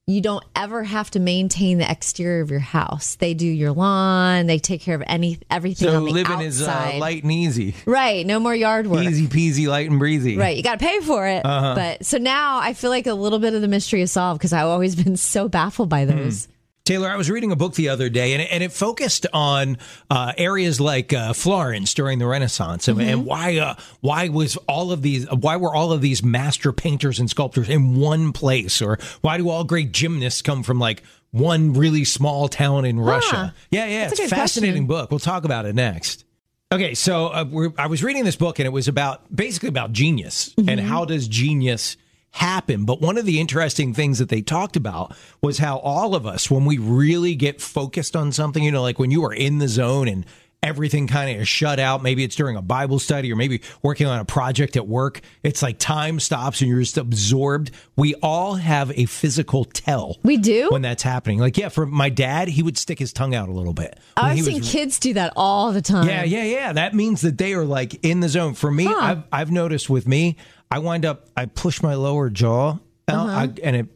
you 0.09 0.21
don't 0.21 0.43
ever 0.55 0.83
have 0.83 1.11
to 1.11 1.19
maintain 1.19 1.77
the 1.77 1.89
exterior 1.89 2.41
of 2.41 2.49
your 2.51 2.59
house. 2.59 3.15
They 3.15 3.33
do 3.33 3.45
your 3.45 3.71
lawn. 3.71 4.47
They 4.47 4.57
take 4.59 4.81
care 4.81 4.95
of 4.95 5.03
any 5.05 5.39
everything 5.49 5.87
So 5.87 5.95
on 5.97 6.05
the 6.05 6.11
living 6.11 6.33
outside. 6.33 6.45
is 6.45 6.61
uh, 6.67 6.97
light 6.99 7.23
and 7.23 7.31
easy. 7.31 7.75
Right. 7.85 8.25
No 8.25 8.39
more 8.39 8.55
yard 8.55 8.87
work. 8.87 9.03
Easy 9.03 9.27
peasy, 9.27 9.67
light 9.67 9.89
and 9.89 9.99
breezy. 9.99 10.37
Right. 10.37 10.57
You 10.57 10.63
got 10.63 10.79
to 10.79 10.85
pay 10.85 10.99
for 11.01 11.27
it. 11.27 11.45
Uh-huh. 11.45 11.75
But 11.75 12.05
so 12.05 12.17
now 12.17 12.59
I 12.59 12.73
feel 12.73 12.89
like 12.89 13.07
a 13.07 13.13
little 13.13 13.39
bit 13.39 13.53
of 13.53 13.61
the 13.61 13.67
mystery 13.67 14.01
is 14.01 14.11
solved 14.11 14.39
because 14.39 14.53
I've 14.53 14.65
always 14.67 14.95
been 14.95 15.17
so 15.17 15.47
baffled 15.47 15.89
by 15.89 16.05
those. 16.05 16.47
Taylor, 16.89 17.07
I 17.07 17.17
was 17.17 17.29
reading 17.29 17.51
a 17.51 17.55
book 17.55 17.75
the 17.75 17.89
other 17.89 18.09
day, 18.09 18.33
and 18.33 18.41
it, 18.41 18.49
and 18.51 18.63
it 18.63 18.71
focused 18.71 19.27
on 19.31 19.77
uh, 20.09 20.33
areas 20.39 20.81
like 20.81 21.13
uh, 21.13 21.33
Florence 21.33 21.93
during 21.93 22.17
the 22.17 22.25
Renaissance, 22.25 22.87
and, 22.87 22.99
and 22.99 23.27
why 23.27 23.59
uh, 23.59 23.75
why 23.99 24.29
was 24.29 24.57
all 24.67 24.91
of 24.91 25.03
these 25.03 25.29
why 25.29 25.55
were 25.57 25.71
all 25.75 25.91
of 25.91 26.01
these 26.01 26.23
master 26.23 26.73
painters 26.73 27.19
and 27.19 27.29
sculptors 27.29 27.69
in 27.69 27.95
one 27.99 28.33
place, 28.33 28.81
or 28.81 28.97
why 29.21 29.37
do 29.37 29.49
all 29.49 29.63
great 29.63 29.91
gymnasts 29.91 30.41
come 30.41 30.63
from 30.63 30.79
like 30.79 31.03
one 31.29 31.73
really 31.73 32.05
small 32.05 32.47
town 32.47 32.85
in 32.85 32.99
Russia? 32.99 33.53
Yeah, 33.69 33.85
yeah, 33.85 34.07
That's 34.07 34.19
it's 34.19 34.31
a 34.31 34.35
fascinating 34.35 34.87
question. 34.87 34.87
book. 34.87 35.11
We'll 35.11 35.19
talk 35.19 35.45
about 35.45 35.67
it 35.67 35.75
next. 35.75 36.25
Okay, 36.71 36.95
so 36.95 37.27
uh, 37.27 37.45
we're, 37.47 37.71
I 37.77 37.85
was 37.85 38.03
reading 38.03 38.25
this 38.25 38.35
book, 38.35 38.57
and 38.57 38.65
it 38.65 38.71
was 38.71 38.87
about 38.87 39.35
basically 39.35 39.69
about 39.69 39.91
genius 39.91 40.55
and 40.57 40.79
how 40.79 41.05
does 41.05 41.27
genius 41.27 41.97
happen. 42.31 42.85
But 42.85 43.01
one 43.01 43.17
of 43.17 43.25
the 43.25 43.39
interesting 43.39 43.93
things 43.93 44.19
that 44.19 44.29
they 44.29 44.41
talked 44.41 44.75
about 44.75 45.15
was 45.41 45.57
how 45.57 45.77
all 45.79 46.15
of 46.15 46.25
us, 46.25 46.49
when 46.49 46.65
we 46.65 46.77
really 46.77 47.35
get 47.35 47.61
focused 47.61 48.15
on 48.15 48.31
something, 48.31 48.63
you 48.63 48.71
know, 48.71 48.81
like 48.81 48.99
when 48.99 49.11
you 49.11 49.25
are 49.25 49.33
in 49.33 49.57
the 49.57 49.67
zone 49.67 50.07
and 50.07 50.25
everything 50.61 51.07
kind 51.07 51.33
of 51.33 51.41
is 51.41 51.47
shut 51.47 51.79
out, 51.79 52.03
maybe 52.03 52.21
it's 52.23 52.35
during 52.35 52.57
a 52.57 52.61
Bible 52.61 52.99
study 52.99 53.31
or 53.31 53.35
maybe 53.37 53.61
working 53.81 54.05
on 54.07 54.19
a 54.19 54.25
project 54.25 54.75
at 54.75 54.85
work, 54.85 55.21
it's 55.41 55.63
like 55.63 55.79
time 55.79 56.19
stops 56.19 56.59
and 56.59 56.69
you're 56.69 56.81
just 56.81 56.97
absorbed. 56.97 57.71
We 57.95 58.13
all 58.15 58.55
have 58.55 58.91
a 58.97 59.05
physical 59.05 59.63
tell. 59.63 60.17
We 60.21 60.35
do? 60.37 60.67
when 60.69 60.81
that's 60.81 61.01
happening. 61.01 61.39
Like, 61.39 61.57
yeah, 61.57 61.69
for 61.69 61.85
my 61.85 62.09
dad, 62.09 62.49
he 62.49 62.61
would 62.61 62.77
stick 62.77 62.99
his 62.99 63.13
tongue 63.13 63.33
out 63.33 63.47
a 63.47 63.53
little 63.53 63.73
bit. 63.73 63.97
when 64.17 64.25
I've 64.25 64.41
seen 64.41 64.59
was 64.59 64.69
kids 64.71 64.99
do 64.99 65.13
that 65.13 65.31
all 65.37 65.71
the 65.71 65.81
time. 65.81 66.07
yeah, 66.07 66.23
yeah, 66.25 66.43
yeah. 66.43 66.73
That 66.73 66.93
means 66.93 67.21
that 67.21 67.37
they 67.37 67.53
are 67.53 67.63
like 67.65 67.97
in 68.05 68.19
the 68.19 68.29
zone. 68.29 68.53
For 68.53 68.69
me, 68.69 68.83
Huh. 68.85 68.97
I've 68.99 69.23
I've 69.31 69.51
noticed 69.51 69.89
with 69.89 70.07
me, 70.09 70.35
I 70.71 70.79
wind 70.79 71.05
up 71.05 71.29
I 71.35 71.45
push 71.45 71.81
my 71.81 71.95
lower 71.95 72.29
jaw 72.29 72.79
out, 73.07 73.29
uh-huh. 73.29 73.39
I, 73.39 73.49
and 73.63 73.75
it 73.75 73.87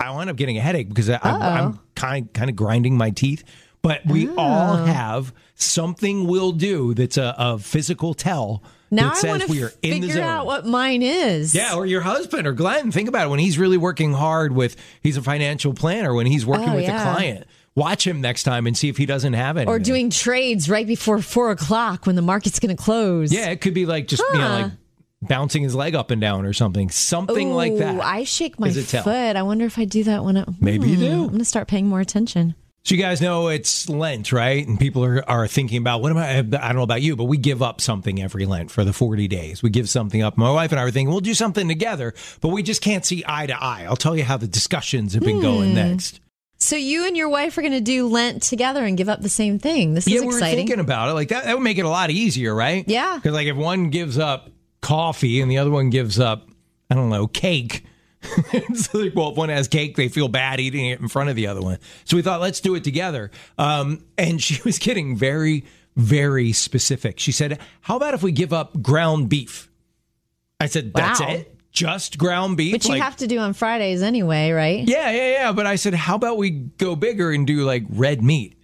I 0.00 0.10
wind 0.10 0.30
up 0.30 0.36
getting 0.36 0.58
a 0.58 0.60
headache 0.60 0.88
because 0.88 1.08
I, 1.08 1.18
I'm, 1.22 1.42
I'm 1.42 1.80
kind 1.94 2.32
kind 2.32 2.50
of 2.50 2.56
grinding 2.56 2.96
my 2.96 3.10
teeth. 3.10 3.44
But 3.82 4.06
we 4.06 4.28
all 4.28 4.76
oh. 4.76 4.84
have 4.84 5.34
something 5.56 6.26
we'll 6.28 6.52
do 6.52 6.94
that's 6.94 7.16
a, 7.16 7.34
a 7.36 7.58
physical 7.58 8.14
tell 8.14 8.62
Now 8.92 9.08
that 9.08 9.16
I 9.16 9.18
says 9.18 9.30
want 9.30 9.42
to 9.42 9.50
we 9.50 9.64
are 9.64 9.72
in 9.82 10.00
the 10.00 10.08
figure 10.08 10.22
out 10.22 10.46
what 10.46 10.64
mine 10.64 11.02
is. 11.02 11.52
Yeah, 11.52 11.74
or 11.74 11.84
your 11.84 12.00
husband 12.00 12.46
or 12.46 12.52
Glenn. 12.52 12.92
Think 12.92 13.08
about 13.08 13.26
it. 13.26 13.30
When 13.30 13.40
he's 13.40 13.58
really 13.58 13.78
working 13.78 14.12
hard 14.12 14.52
with, 14.52 14.76
he's 15.02 15.16
a 15.16 15.22
financial 15.22 15.74
planner. 15.74 16.14
When 16.14 16.26
he's 16.26 16.46
working 16.46 16.68
Oh, 16.68 16.76
with 16.76 16.84
yeah. 16.84 17.00
a 17.00 17.14
client, 17.14 17.46
watch 17.74 18.06
him 18.06 18.20
next 18.20 18.44
time 18.44 18.68
and 18.68 18.76
see 18.76 18.88
if 18.88 18.96
he 18.96 19.06
doesn't 19.06 19.32
have 19.32 19.56
it. 19.56 19.66
Or 19.66 19.80
doing 19.80 20.10
trades 20.10 20.70
right 20.70 20.86
before 20.86 21.20
four 21.20 21.50
o'clock 21.50 22.06
when 22.06 22.14
the 22.14 22.22
market's 22.22 22.60
going 22.60 22.76
to 22.76 22.80
close. 22.80 23.32
Yeah, 23.32 23.50
it 23.50 23.60
could 23.60 23.74
be 23.74 23.84
like 23.84 24.06
just 24.06 24.22
you 24.32 24.38
know 24.38 24.48
like 24.48 24.72
bouncing 25.22 25.62
his 25.62 25.74
leg 25.74 25.94
up 25.94 26.10
and 26.10 26.20
down 26.20 26.44
or 26.44 26.52
something, 26.52 26.90
something 26.90 27.52
like 27.52 27.76
that. 27.78 28.00
I 28.02 28.24
shake 28.24 28.58
my 28.60 28.70
foot. 28.72 29.36
I 29.36 29.42
wonder 29.42 29.64
if 29.64 29.78
I 29.78 29.84
do 29.84 30.04
that 30.04 30.24
when 30.24 30.36
I. 30.36 30.44
Maybe 30.60 30.88
you 30.88 30.96
Hmm, 30.96 31.00
do. 31.02 31.12
I'm 31.22 31.26
going 31.28 31.38
to 31.38 31.44
start 31.44 31.68
paying 31.68 31.86
more 31.88 32.00
attention. 32.00 32.54
So 32.84 32.96
you 32.96 33.00
guys 33.00 33.20
know 33.20 33.46
it's 33.46 33.88
Lent, 33.88 34.32
right? 34.32 34.66
And 34.66 34.76
people 34.76 35.04
are, 35.04 35.22
are 35.30 35.46
thinking 35.46 35.78
about 35.78 36.02
what 36.02 36.10
am 36.10 36.18
I? 36.18 36.38
I 36.38 36.42
don't 36.42 36.74
know 36.74 36.82
about 36.82 37.00
you, 37.00 37.14
but 37.14 37.24
we 37.24 37.36
give 37.36 37.62
up 37.62 37.80
something 37.80 38.20
every 38.20 38.44
Lent 38.44 38.72
for 38.72 38.82
the 38.82 38.92
forty 38.92 39.28
days. 39.28 39.62
We 39.62 39.70
give 39.70 39.88
something 39.88 40.20
up. 40.20 40.36
My 40.36 40.50
wife 40.50 40.72
and 40.72 40.80
I 40.80 40.84
were 40.84 40.90
thinking 40.90 41.12
we'll 41.12 41.20
do 41.20 41.32
something 41.34 41.68
together, 41.68 42.12
but 42.40 42.48
we 42.48 42.64
just 42.64 42.82
can't 42.82 43.04
see 43.06 43.22
eye 43.24 43.46
to 43.46 43.62
eye. 43.62 43.84
I'll 43.88 43.94
tell 43.94 44.16
you 44.16 44.24
how 44.24 44.36
the 44.36 44.48
discussions 44.48 45.14
have 45.14 45.22
been 45.22 45.36
Hmm. 45.36 45.42
going 45.42 45.74
next. 45.76 46.18
So 46.58 46.74
you 46.74 47.06
and 47.06 47.16
your 47.16 47.28
wife 47.28 47.56
are 47.56 47.60
going 47.62 47.72
to 47.72 47.80
do 47.80 48.08
Lent 48.08 48.42
together 48.42 48.84
and 48.84 48.96
give 48.98 49.08
up 49.08 49.20
the 49.20 49.28
same 49.28 49.60
thing. 49.60 49.94
This 49.94 50.08
is 50.08 50.12
yeah, 50.14 50.20
we 50.20 50.26
were 50.26 50.32
exciting. 50.32 50.58
thinking 50.66 50.80
about 50.80 51.08
it. 51.08 51.12
Like 51.12 51.28
that, 51.28 51.44
that 51.44 51.54
would 51.56 51.62
make 51.62 51.78
it 51.78 51.84
a 51.84 51.88
lot 51.88 52.10
easier, 52.10 52.52
right? 52.52 52.84
Yeah. 52.88 53.14
Because 53.14 53.32
like 53.32 53.46
if 53.46 53.56
one 53.56 53.90
gives 53.90 54.18
up 54.18 54.50
coffee 54.82 55.40
and 55.40 55.50
the 55.50 55.56
other 55.58 55.70
one 55.70 55.88
gives 55.88 56.20
up, 56.20 56.48
I 56.90 56.94
don't 56.94 57.08
know, 57.08 57.26
cake, 57.26 57.84
so 58.74 58.98
like, 58.98 59.14
well, 59.16 59.30
if 59.30 59.36
one 59.36 59.48
has 59.48 59.66
cake, 59.66 59.96
they 59.96 60.08
feel 60.08 60.28
bad 60.28 60.60
eating 60.60 60.86
it 60.86 61.00
in 61.00 61.08
front 61.08 61.28
of 61.30 61.34
the 61.36 61.46
other 61.48 61.60
one. 61.60 61.78
So 62.04 62.16
we 62.16 62.22
thought, 62.22 62.40
let's 62.40 62.60
do 62.60 62.74
it 62.76 62.84
together. 62.84 63.30
Um, 63.58 64.04
and 64.16 64.40
she 64.40 64.60
was 64.64 64.78
getting 64.78 65.16
very, 65.16 65.64
very 65.96 66.52
specific. 66.52 67.18
She 67.18 67.32
said, 67.32 67.58
"How 67.80 67.96
about 67.96 68.14
if 68.14 68.22
we 68.22 68.30
give 68.30 68.52
up 68.52 68.80
ground 68.80 69.28
beef?" 69.28 69.68
I 70.60 70.66
said, 70.66 70.94
"That's 70.94 71.18
Wow. 71.20 71.30
it, 71.30 71.56
just 71.72 72.16
ground 72.16 72.56
beef." 72.56 72.72
Which 72.74 72.84
you 72.86 72.92
Like, 72.92 73.02
have 73.02 73.16
to 73.16 73.26
do 73.26 73.38
on 73.38 73.54
Fridays 73.54 74.02
anyway, 74.02 74.52
right? 74.52 74.86
yeah, 74.88 75.10
yeah, 75.10 75.30
yeah. 75.32 75.52
But 75.52 75.66
I 75.66 75.74
said, 75.74 75.92
"How 75.94 76.14
about 76.14 76.36
we 76.38 76.50
go 76.50 76.94
bigger 76.94 77.32
and 77.32 77.44
do 77.44 77.64
like 77.64 77.82
red 77.90 78.22
meat, 78.22 78.56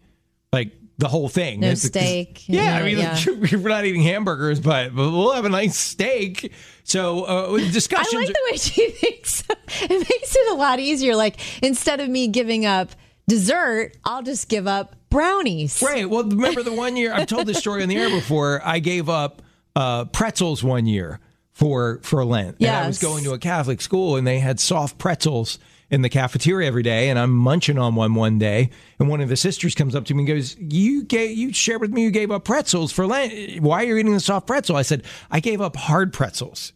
like 0.52 0.70
the 0.98 1.08
whole 1.08 1.28
thing?" 1.28 1.60
No 1.60 1.74
steak, 1.74 2.44
Yeah, 2.48 2.76
I 2.76 2.82
mean, 2.82 2.98
yeah. 2.98 3.18
we're 3.28 3.68
not 3.68 3.84
eating 3.84 4.02
hamburgers, 4.02 4.60
but 4.60 4.94
but 4.94 5.10
we'll 5.10 5.32
have 5.32 5.44
a 5.44 5.48
nice 5.48 5.76
steak. 5.76 6.52
So 6.84 7.24
uh, 7.24 7.54
I 7.54 7.70
discussions. 7.70 8.14
like 8.14 8.28
the 8.28 8.48
way 8.50 8.56
she 8.56 8.90
thinks. 8.90 9.44
It 9.82 9.90
makes 9.90 10.36
it 10.36 10.52
a 10.52 10.54
lot 10.54 10.78
easier. 10.80 11.16
Like 11.16 11.36
instead 11.62 12.00
of 12.00 12.08
me 12.08 12.28
giving 12.28 12.64
up 12.66 12.90
dessert, 13.28 13.92
I'll 14.04 14.22
just 14.22 14.48
give 14.48 14.66
up 14.66 14.96
brownies. 15.10 15.82
Right. 15.82 16.08
Well, 16.08 16.24
remember 16.24 16.62
the 16.62 16.72
one 16.72 16.96
year 16.96 17.12
I've 17.12 17.26
told 17.26 17.46
this 17.46 17.58
story 17.58 17.82
on 17.82 17.88
the 17.88 17.96
air 17.96 18.10
before. 18.10 18.62
I 18.64 18.78
gave 18.78 19.08
up 19.08 19.42
uh, 19.76 20.06
pretzels 20.06 20.64
one 20.64 20.86
year 20.86 21.20
for 21.52 22.00
for 22.02 22.24
Lent, 22.24 22.56
and 22.60 22.68
I 22.68 22.86
was 22.86 22.98
going 22.98 23.24
to 23.24 23.32
a 23.32 23.38
Catholic 23.38 23.80
school, 23.80 24.16
and 24.16 24.26
they 24.26 24.38
had 24.38 24.58
soft 24.58 24.96
pretzels 24.98 25.58
in 25.90 26.02
the 26.02 26.09
cafeteria 26.09 26.66
every 26.68 26.83
day, 26.83 27.09
and 27.09 27.18
I'm 27.18 27.30
munching 27.33 27.78
on 27.78 27.95
one 27.95 28.14
one 28.14 28.38
day, 28.38 28.71
and 28.99 29.09
one 29.09 29.21
of 29.21 29.28
the 29.28 29.37
sisters 29.37 29.75
comes 29.75 29.95
up 29.95 30.04
to 30.07 30.14
me 30.14 30.21
and 30.21 30.28
goes, 30.28 30.57
"You 30.59 31.04
gave 31.04 31.37
you 31.37 31.52
shared 31.52 31.80
with 31.80 31.92
me 31.92 32.02
you 32.02 32.11
gave 32.11 32.30
up 32.30 32.45
pretzels 32.45 32.92
for 32.92 33.07
Lent. 33.07 33.61
Why 33.62 33.83
are 33.83 33.87
you 33.87 33.97
eating 33.97 34.12
the 34.12 34.21
soft 34.21 34.47
pretzel?" 34.47 34.76
I 34.76 34.83
said, 34.83 35.04
"I 35.30 35.40
gave 35.40 35.61
up 35.61 35.76
hard 35.76 36.12
pretzels." 36.12 36.73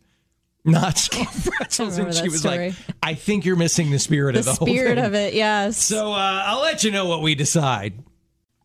Not 0.64 0.96
soft 0.96 1.50
pretzels, 1.50 1.98
and 1.98 2.14
she 2.14 2.28
was 2.28 2.40
story. 2.40 2.70
like, 2.70 2.74
"I 3.02 3.14
think 3.14 3.44
you're 3.44 3.56
missing 3.56 3.90
the 3.90 3.98
spirit 3.98 4.32
The 4.34 4.38
of 4.40 4.44
the 4.46 4.52
whole 4.54 4.68
spirit 4.68 4.98
of 4.98 5.14
it, 5.14 5.34
yes. 5.34 5.76
So 5.76 6.12
uh, 6.12 6.42
I'll 6.46 6.62
let 6.62 6.84
you 6.84 6.90
know 6.90 7.06
what 7.06 7.20
we 7.20 7.34
decide. 7.34 7.94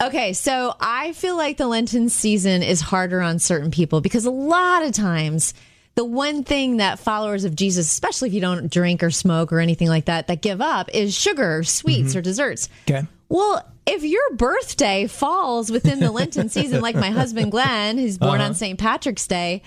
Okay, 0.01 0.33
so 0.33 0.75
I 0.79 1.13
feel 1.13 1.35
like 1.35 1.57
the 1.57 1.65
Lenten 1.65 2.07
season 2.09 2.61
is 2.61 2.81
harder 2.81 3.19
on 3.19 3.39
certain 3.39 3.71
people 3.71 3.99
because 3.99 4.25
a 4.25 4.31
lot 4.31 4.83
of 4.83 4.91
times 4.91 5.55
the 5.97 6.05
one 6.05 6.43
thing 6.45 6.77
that 6.77 6.99
followers 6.99 7.43
of 7.43 7.55
Jesus, 7.55 7.91
especially 7.91 8.29
if 8.29 8.33
you 8.33 8.39
don't 8.39 8.71
drink 8.71 9.03
or 9.03 9.11
smoke 9.11 9.51
or 9.51 9.59
anything 9.59 9.89
like 9.89 10.05
that, 10.05 10.27
that 10.27 10.41
give 10.41 10.61
up 10.61 10.89
is 10.93 11.13
sugar, 11.13 11.63
sweets, 11.63 12.15
or 12.15 12.21
desserts. 12.21 12.69
Okay. 12.89 13.05
Well, 13.27 13.61
if 13.85 14.03
your 14.03 14.35
birthday 14.35 15.07
falls 15.07 15.69
within 15.71 15.99
the 15.99 16.11
Lenten 16.11 16.47
season, 16.49 16.81
like 16.81 16.95
my 16.95 17.09
husband 17.09 17.51
Glenn, 17.51 17.97
who's 17.97 18.17
born 18.17 18.39
Uh-huh. 18.39 18.49
on 18.49 18.53
St. 18.55 18.79
Patrick's 18.79 19.27
Day, 19.27 19.63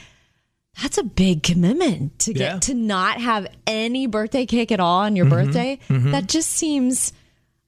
that's 0.81 0.99
a 0.99 1.03
big 1.03 1.43
commitment 1.43 2.19
to 2.21 2.33
get 2.33 2.41
Yeah. 2.55 2.59
to 2.61 2.75
not 2.75 3.21
have 3.21 3.47
any 3.67 4.07
birthday 4.07 4.47
cake 4.47 4.71
at 4.73 4.81
all 4.81 5.01
on 5.01 5.17
your 5.17 5.27
Mm-hmm. 5.27 5.47
birthday. 5.47 5.79
That 5.89 6.27
just 6.29 6.51
seems 6.51 7.13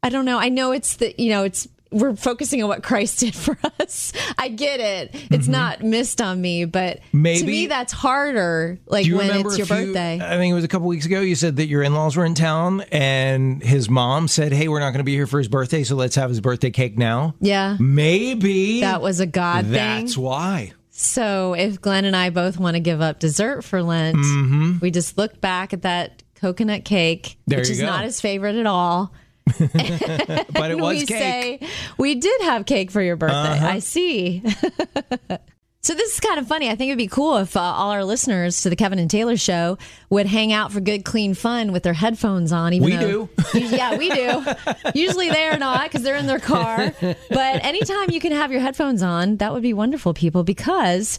I 0.04 0.08
don't 0.08 0.24
know. 0.24 0.38
I 0.38 0.48
know 0.48 0.72
it's 0.72 0.96
the 0.96 1.14
you 1.18 1.30
know, 1.30 1.42
it's 1.44 1.68
we're 1.92 2.16
focusing 2.16 2.62
on 2.62 2.68
what 2.68 2.82
Christ 2.82 3.20
did 3.20 3.34
for 3.34 3.56
us. 3.80 4.12
I 4.38 4.48
get 4.48 4.80
it. 4.80 5.14
It's 5.30 5.48
not 5.48 5.82
missed 5.82 6.20
on 6.20 6.40
me, 6.40 6.64
but 6.64 7.00
to 7.12 7.16
Mm-hmm. 7.16 7.46
Me 7.46 7.66
that's 7.66 7.92
harder 7.92 8.78
like 8.86 9.06
you 9.06 9.16
when 9.18 9.30
it's 9.46 9.56
your 9.58 9.66
few- 9.66 9.76
birthday. 9.76 10.18
I 10.22 10.36
think 10.36 10.50
it 10.50 10.54
was 10.54 10.64
a 10.64 10.68
couple 10.68 10.88
weeks 10.88 11.06
ago. 11.06 11.20
You 11.20 11.34
said 11.34 11.56
that 11.56 11.66
your 11.66 11.82
in-laws 11.82 12.16
were 12.16 12.24
in 12.24 12.34
town, 12.34 12.82
and 12.92 13.62
his 13.62 13.88
mom 13.90 14.28
said, 14.28 14.52
"Hey, 14.52 14.68
we're 14.68 14.80
not 14.80 14.90
going 14.90 14.98
to 14.98 15.04
be 15.04 15.14
here 15.14 15.26
for 15.26 15.38
his 15.38 15.48
birthday, 15.48 15.84
so 15.84 15.94
let's 15.96 16.16
have 16.16 16.30
his 16.30 16.40
birthday 16.40 16.70
cake 16.70 16.96
now." 16.98 17.34
yeah. 17.40 17.76
Maybe 17.78 18.80
That 18.80 19.00
was 19.02 19.20
a 19.20 19.26
God 19.26 19.64
thing. 19.64 19.72
That's 19.72 20.16
why. 20.16 20.72
So 20.90 21.54
if 21.54 21.80
Glenn 21.80 22.04
and 22.04 22.14
I 22.14 22.30
both 22.30 22.58
want 22.58 22.74
to 22.74 22.80
give 22.80 23.00
up 23.00 23.18
dessert 23.18 23.62
for 23.64 23.82
Lent, 23.82 24.80
we 24.80 24.90
just 24.90 25.16
look 25.18 25.40
back 25.40 25.72
at 25.72 25.82
that 25.82 26.22
coconut 26.36 26.84
cake, 26.84 27.22
Mm-hmm. 27.24 27.50
There 27.50 27.58
which 27.60 27.70
is 27.70 27.80
go. 27.80 27.86
not 27.86 28.04
his 28.04 28.20
favorite 28.20 28.56
at 28.56 28.66
all. 28.66 29.12
But 30.52 30.70
it 30.70 30.78
was 30.78 31.00
we 31.00 31.06
cake. 31.06 31.60
say 31.60 31.68
we 31.98 32.14
did 32.14 32.40
have 32.42 32.66
cake 32.66 32.90
for 32.90 33.02
your 33.02 33.16
birthday. 33.16 33.36
Uh-huh. 33.36 33.66
I 33.66 33.78
see. 33.80 34.42
so 35.82 35.94
this 35.94 36.14
is 36.14 36.20
kind 36.20 36.38
of 36.38 36.46
funny. 36.46 36.68
I 36.70 36.76
think 36.76 36.90
it'd 36.90 36.98
be 36.98 37.08
cool 37.08 37.38
if 37.38 37.56
uh, 37.56 37.60
all 37.60 37.90
our 37.90 38.04
listeners 38.04 38.62
to 38.62 38.70
the 38.70 38.76
Kevin 38.76 38.98
and 38.98 39.10
Taylor 39.10 39.36
show 39.36 39.78
would 40.10 40.26
hang 40.26 40.52
out 40.52 40.70
for 40.72 40.80
good, 40.80 41.04
clean 41.04 41.34
fun 41.34 41.72
with 41.72 41.82
their 41.82 41.92
headphones 41.92 42.52
on. 42.52 42.72
Even 42.72 42.84
We 42.84 42.96
though, 42.96 43.28
yeah, 43.54 43.96
we 43.96 44.10
do. 44.10 44.44
Usually 44.94 45.28
they 45.30 45.46
are 45.46 45.58
not 45.58 45.84
because 45.84 46.02
they're 46.02 46.16
in 46.16 46.26
their 46.26 46.38
car. 46.40 46.92
But 47.00 47.64
anytime 47.64 48.10
you 48.10 48.20
can 48.20 48.32
have 48.32 48.52
your 48.52 48.60
headphones 48.60 49.02
on, 49.02 49.38
that 49.38 49.52
would 49.52 49.62
be 49.62 49.74
wonderful, 49.74 50.14
people, 50.14 50.44
because 50.44 51.18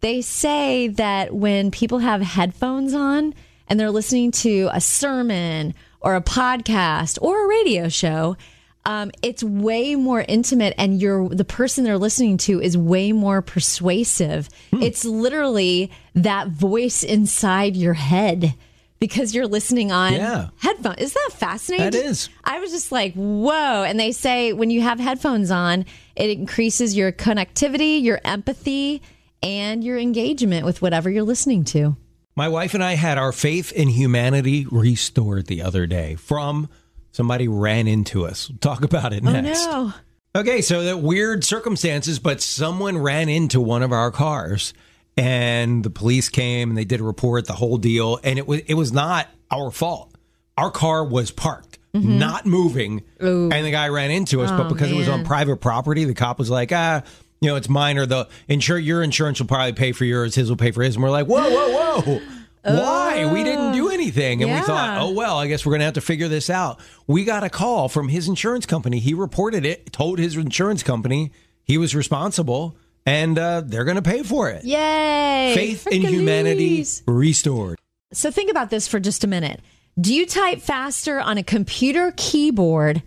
they 0.00 0.20
say 0.20 0.88
that 0.88 1.34
when 1.34 1.70
people 1.70 1.98
have 2.00 2.20
headphones 2.20 2.92
on 2.92 3.34
and 3.68 3.78
they're 3.80 3.90
listening 3.90 4.32
to 4.32 4.68
a 4.72 4.80
sermon 4.80 5.74
or 6.02 6.14
a 6.16 6.22
podcast 6.22 7.18
or 7.22 7.44
a 7.44 7.48
radio 7.48 7.88
show, 7.88 8.36
um, 8.84 9.12
it's 9.22 9.44
way 9.44 9.94
more 9.94 10.24
intimate, 10.26 10.74
and 10.76 11.00
you're 11.00 11.28
the 11.28 11.44
person 11.44 11.84
they're 11.84 11.98
listening 11.98 12.36
to 12.38 12.60
is 12.60 12.76
way 12.76 13.12
more 13.12 13.40
persuasive. 13.40 14.48
Hmm. 14.72 14.82
It's 14.82 15.04
literally 15.04 15.90
that 16.14 16.48
voice 16.48 17.02
inside 17.04 17.76
your 17.76 17.94
head 17.94 18.54
because 18.98 19.34
you're 19.34 19.46
listening 19.46 19.90
on 19.92 20.12
Yeah. 20.14 20.48
headphones. 20.58 20.98
Is 20.98 21.12
that 21.12 21.30
fascinating? 21.32 21.90
That 21.90 21.94
is. 22.06 22.28
I 22.44 22.58
was 22.60 22.70
just 22.70 22.92
like, 22.92 23.14
whoa. 23.14 23.82
And 23.84 23.98
they 23.98 24.12
say 24.12 24.52
when 24.52 24.70
you 24.70 24.80
have 24.82 24.98
headphones 25.00 25.50
on, 25.50 25.84
it 26.16 26.30
increases 26.30 26.96
your 26.96 27.10
connectivity, 27.12 28.00
your 28.02 28.20
empathy, 28.24 29.02
and 29.42 29.82
your 29.82 29.98
engagement 29.98 30.64
with 30.64 30.82
whatever 30.82 31.10
you're 31.10 31.24
listening 31.24 31.64
to. 31.64 31.96
My 32.34 32.48
wife 32.48 32.74
and 32.74 32.82
I 32.82 32.94
had 32.94 33.18
our 33.18 33.32
faith 33.32 33.72
in 33.72 33.88
humanity 33.88 34.66
restored 34.70 35.46
the 35.46 35.62
other 35.62 35.86
day 35.86 36.14
from 36.14 36.68
somebody 37.10 37.46
ran 37.48 37.86
into 37.86 38.24
us. 38.26 38.48
We'll 38.48 38.58
talk 38.58 38.84
about 38.84 39.12
it 39.12 39.22
next. 39.22 39.66
Oh, 39.68 39.94
no. 40.34 40.40
Okay, 40.40 40.62
so 40.62 40.82
that 40.84 40.98
weird 41.00 41.44
circumstances, 41.44 42.18
but 42.18 42.40
someone 42.40 42.96
ran 42.96 43.28
into 43.28 43.60
one 43.60 43.82
of 43.82 43.92
our 43.92 44.10
cars, 44.10 44.72
and 45.14 45.84
the 45.84 45.90
police 45.90 46.30
came 46.30 46.70
and 46.70 46.78
they 46.78 46.86
did 46.86 47.00
a 47.00 47.04
report, 47.04 47.46
the 47.46 47.52
whole 47.52 47.76
deal, 47.76 48.18
and 48.24 48.38
it 48.38 48.46
was 48.46 48.60
it 48.60 48.72
was 48.74 48.92
not 48.92 49.28
our 49.50 49.70
fault. 49.70 50.14
Our 50.56 50.70
car 50.70 51.04
was 51.04 51.30
parked, 51.30 51.78
not 51.92 52.46
moving, 52.46 53.02
and 53.20 53.52
the 53.52 53.70
guy 53.70 53.88
ran 53.88 54.10
into 54.10 54.40
us. 54.40 54.50
but 54.50 54.70
because 54.70 54.90
it 54.90 54.94
was 54.96 55.08
on 55.08 55.26
private 55.26 55.56
property, 55.58 56.04
the 56.04 56.14
cop 56.14 56.38
was 56.38 56.48
like, 56.48 56.72
ah. 56.72 57.02
You 57.42 57.48
know, 57.48 57.56
it's 57.56 57.68
minor. 57.68 58.06
the 58.06 58.28
insure. 58.48 58.78
Your 58.78 59.02
insurance 59.02 59.40
will 59.40 59.48
probably 59.48 59.72
pay 59.72 59.92
for 59.92 60.04
yours. 60.04 60.34
His 60.34 60.48
will 60.48 60.56
pay 60.56 60.70
for 60.70 60.82
his. 60.82 60.94
And 60.94 61.02
we're 61.02 61.10
like, 61.10 61.26
whoa, 61.26 61.50
whoa, 61.50 62.00
whoa! 62.00 62.20
Why? 62.62 63.30
we 63.32 63.42
didn't 63.42 63.72
do 63.72 63.90
anything. 63.90 64.42
And 64.42 64.52
we 64.52 64.60
thought, 64.60 65.00
oh 65.00 65.12
well, 65.12 65.38
I 65.38 65.48
guess 65.48 65.66
we're 65.66 65.72
gonna 65.72 65.84
have 65.84 65.94
to 65.94 66.00
figure 66.00 66.28
this 66.28 66.48
out. 66.48 66.80
We 67.06 67.24
got 67.24 67.42
a 67.42 67.50
call 67.50 67.88
from 67.88 68.08
his 68.08 68.28
insurance 68.28 68.64
company. 68.64 69.00
He 69.00 69.12
reported 69.14 69.66
it, 69.66 69.92
told 69.92 70.18
his 70.18 70.36
insurance 70.36 70.82
company 70.82 71.32
he 71.64 71.78
was 71.78 71.94
responsible, 71.94 72.76
and 73.04 73.38
uh, 73.38 73.62
they're 73.64 73.84
gonna 73.84 74.02
pay 74.02 74.22
for 74.22 74.48
it. 74.48 74.64
Yay. 74.64 75.52
Faith 75.54 75.88
in 75.88 76.02
humanity 76.02 76.84
restored. 77.06 77.78
So 78.12 78.30
think 78.30 78.50
about 78.50 78.70
this 78.70 78.86
for 78.86 79.00
just 79.00 79.24
a 79.24 79.26
minute. 79.26 79.60
Do 80.00 80.14
you 80.14 80.26
type 80.26 80.60
faster 80.60 81.20
on 81.20 81.38
a 81.38 81.42
computer 81.42 82.14
keyboard 82.16 83.02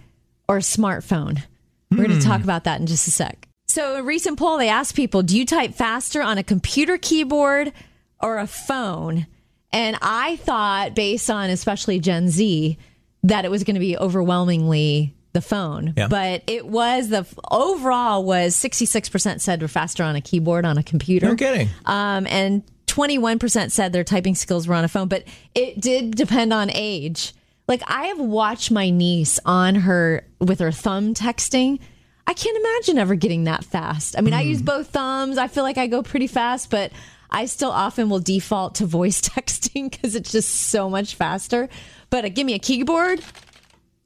or 0.48 0.58
a 0.58 0.62
smartphone? 0.62 1.42
We're 1.90 2.06
going 2.08 2.20
to 2.20 2.26
talk 2.26 2.44
about 2.44 2.66
that 2.66 2.80
in 2.80 2.88
just 2.88 3.08
a 3.08 3.12
sec. 3.12 3.48
So, 3.76 3.98
a 3.98 4.04
recent 4.04 4.40
poll 4.40 4.58
they 4.58 4.70
asked 4.70 4.96
people, 4.96 5.22
do 5.22 5.38
you 5.38 5.46
type 5.46 5.76
faster 5.76 6.22
on 6.22 6.38
a 6.38 6.44
computer 6.44 6.98
keyboard 6.98 7.74
or 8.22 8.38
a 8.38 8.48
phone? 8.48 9.28
And 9.74 9.98
I 10.02 10.38
thought, 10.38 10.96
based 10.96 11.30
on 11.30 11.50
especially 11.50 12.00
Gen 12.00 12.30
Z, 12.30 12.78
that 13.24 13.44
it 13.44 13.52
was 13.52 13.66
going 13.66 13.74
to 13.74 13.82
be 13.82 13.98
overwhelmingly 13.98 15.14
the 15.34 15.42
phone. 15.42 15.94
Yeah. 15.98 16.08
But 16.08 16.44
it 16.48 16.66
was 16.66 17.10
the 17.10 17.26
overall 17.52 18.24
was 18.24 18.56
66% 18.56 19.42
said 19.42 19.62
we're 19.62 19.68
faster 19.68 20.04
on 20.04 20.16
a 20.16 20.22
keyboard 20.22 20.64
on 20.64 20.78
a 20.78 20.84
computer. 20.84 21.28
No 21.28 21.36
kidding. 21.36 21.68
Um, 21.86 22.28
and 22.28 22.64
21% 22.88 23.72
said 23.72 23.92
their 23.92 24.06
typing 24.06 24.36
skills 24.36 24.70
were 24.70 24.76
on 24.76 24.86
a 24.86 24.88
phone, 24.88 25.10
but 25.10 25.26
it 25.54 25.82
did 25.82 26.16
depend 26.16 26.54
on 26.54 26.72
age. 26.74 27.34
Like 27.68 27.82
I 27.88 28.06
have 28.06 28.22
watched 28.22 28.72
my 28.72 28.90
niece 28.90 29.38
on 29.44 29.76
her 29.76 30.26
with 30.40 30.60
her 30.60 30.72
thumb 30.72 31.14
texting. 31.14 31.80
I 32.28 32.34
can't 32.34 32.58
imagine 32.58 32.98
ever 32.98 33.16
getting 33.16 33.44
that 33.44 33.64
fast. 33.64 34.18
I 34.18 34.22
mean, 34.22 34.34
I 34.34 34.42
use 34.42 34.62
both 34.62 34.88
thumbs. 34.88 35.38
I 35.38 35.48
feel 35.48 35.64
like 35.64 35.78
I 35.78 35.88
go 35.88 36.02
pretty 36.02 36.28
fast, 36.28 36.72
but 36.72 36.92
I 37.30 37.46
still 37.46 37.70
often 37.70 38.10
will 38.10 38.20
default 38.20 38.76
to 38.76 38.86
voice 38.86 39.22
texting 39.30 39.92
because 39.92 40.16
it's 40.16 40.32
just 40.32 40.50
so 40.50 40.90
much 40.90 41.16
faster. 41.16 41.70
But 42.10 42.26
uh, 42.26 42.30
give 42.30 42.46
me 42.46 42.54
a 42.54 42.60
keyboard 42.60 43.22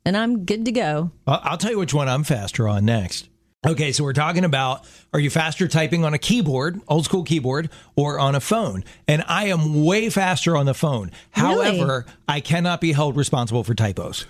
and 0.06 0.18
I'm 0.18 0.46
good 0.46 0.66
to 0.66 0.72
go. 0.72 1.12
I'll 1.28 1.58
tell 1.58 1.72
you 1.72 1.80
which 1.80 1.94
one 1.94 2.10
I'm 2.10 2.24
faster 2.24 2.68
on 2.68 2.86
next. 2.86 3.30
Okay, 3.68 3.92
so 3.92 4.04
we're 4.04 4.14
talking 4.14 4.46
about 4.46 4.86
are 5.12 5.20
you 5.20 5.30
faster 5.32 5.68
typing 5.68 6.06
on 6.06 6.14
a 6.14 6.20
keyboard, 6.20 6.80
old 6.88 7.04
school 7.06 7.24
keyboard, 7.24 7.70
or 7.96 8.20
on 8.20 8.36
a 8.36 8.40
phone? 8.40 8.84
And 9.08 9.24
I 9.28 9.46
am 9.46 9.84
way 9.84 10.10
faster 10.12 10.56
on 10.56 10.66
the 10.68 10.76
phone. 10.76 11.12
Really? 11.36 11.78
However, 11.78 12.06
I 12.28 12.42
cannot 12.42 12.80
be 12.80 12.92
held 12.92 13.16
responsible 13.16 13.64
for 13.64 13.74
typos. 13.74 14.26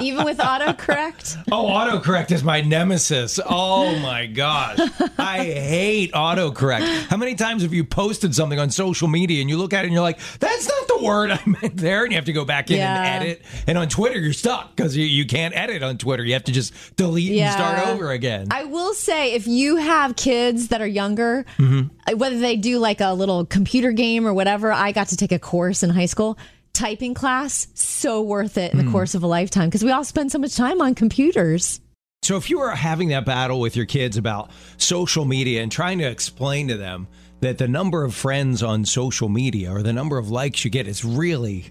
Even 0.00 0.24
with 0.24 0.38
autocorrect? 0.38 1.36
oh, 1.52 1.66
autocorrect 1.66 2.32
is 2.32 2.42
my 2.42 2.60
nemesis. 2.62 3.38
Oh 3.44 3.96
my 4.00 4.26
gosh. 4.26 4.78
I 5.18 5.38
hate 5.44 6.12
autocorrect. 6.12 7.06
How 7.06 7.16
many 7.16 7.36
times 7.36 7.62
have 7.62 7.72
you 7.72 7.84
posted 7.84 8.34
something 8.34 8.58
on 8.58 8.70
social 8.70 9.06
media 9.06 9.40
and 9.40 9.48
you 9.48 9.56
look 9.56 9.72
at 9.72 9.84
it 9.84 9.88
and 9.88 9.92
you're 9.92 10.02
like, 10.02 10.18
that's 10.40 10.66
not 10.68 10.88
the 10.88 11.04
word 11.04 11.30
I 11.32 11.40
meant 11.46 11.76
there? 11.76 12.02
And 12.04 12.12
you 12.12 12.16
have 12.16 12.24
to 12.24 12.32
go 12.32 12.44
back 12.44 12.70
in 12.72 12.78
Yeah. 12.78 13.02
and 13.04 13.22
edit. 13.24 13.42
And 13.68 13.78
on 13.78 13.88
Twitter, 13.88 14.18
you're 14.18 14.32
stuck 14.32 14.74
because 14.74 14.96
you, 14.96 15.04
you 15.04 15.26
can't 15.26 15.54
edit 15.56 15.82
on 15.84 15.96
Twitter. 15.98 16.24
You 16.24 16.32
have 16.32 16.44
to 16.44 16.52
just 16.52 16.72
delete 16.96 17.38
and 17.38 17.52
start 17.52 17.86
over 17.86 18.10
again. 18.10 18.48
I 18.50 18.64
will 18.64 18.79
say, 18.94 19.32
if 19.34 19.46
you 19.46 19.76
have 19.76 20.16
kids 20.16 20.68
that 20.68 20.80
are 20.80 20.86
younger, 20.86 21.44
Mm-hmm. 21.58 22.16
whether 22.18 22.38
they 22.38 22.56
do 22.56 22.78
like 22.78 23.00
a 23.00 23.12
little 23.14 23.44
computer 23.46 23.92
game 23.92 24.26
or 24.26 24.34
whatever, 24.34 24.72
I 24.72 24.92
got 24.92 25.08
to 25.08 25.16
take 25.16 25.32
a 25.32 25.38
course 25.38 25.82
in 25.82 25.90
high 25.90 26.06
school. 26.06 26.38
Typing 26.72 27.14
class, 27.14 27.66
so 27.74 28.22
worth 28.22 28.56
it 28.56 28.72
in 28.72 28.78
Mm. 28.80 28.84
the 28.86 28.90
course 28.92 29.14
of 29.14 29.22
a 29.22 29.26
lifetime 29.26 29.68
because 29.68 29.84
we 29.84 29.90
all 29.90 30.04
spend 30.04 30.30
so 30.32 30.38
much 30.38 30.54
time 30.56 30.80
on 30.80 30.94
computers. 30.94 31.80
So 32.22 32.36
if 32.36 32.48
you 32.50 32.60
are 32.60 32.74
having 32.76 33.08
that 33.08 33.24
battle 33.24 33.60
with 33.60 33.76
your 33.76 33.86
kids 33.86 34.16
about 34.16 34.50
social 34.76 35.24
media 35.24 35.62
and 35.62 35.72
trying 35.72 35.98
to 35.98 36.04
explain 36.04 36.68
to 36.68 36.76
them 36.76 37.08
that 37.40 37.58
the 37.58 37.66
number 37.66 38.04
of 38.04 38.14
friends 38.14 38.62
on 38.62 38.84
social 38.84 39.28
media 39.28 39.72
or 39.72 39.82
the 39.82 39.92
number 39.92 40.16
of 40.18 40.30
likes 40.30 40.64
you 40.64 40.70
get 40.70 40.86
is 40.86 41.04
really 41.04 41.66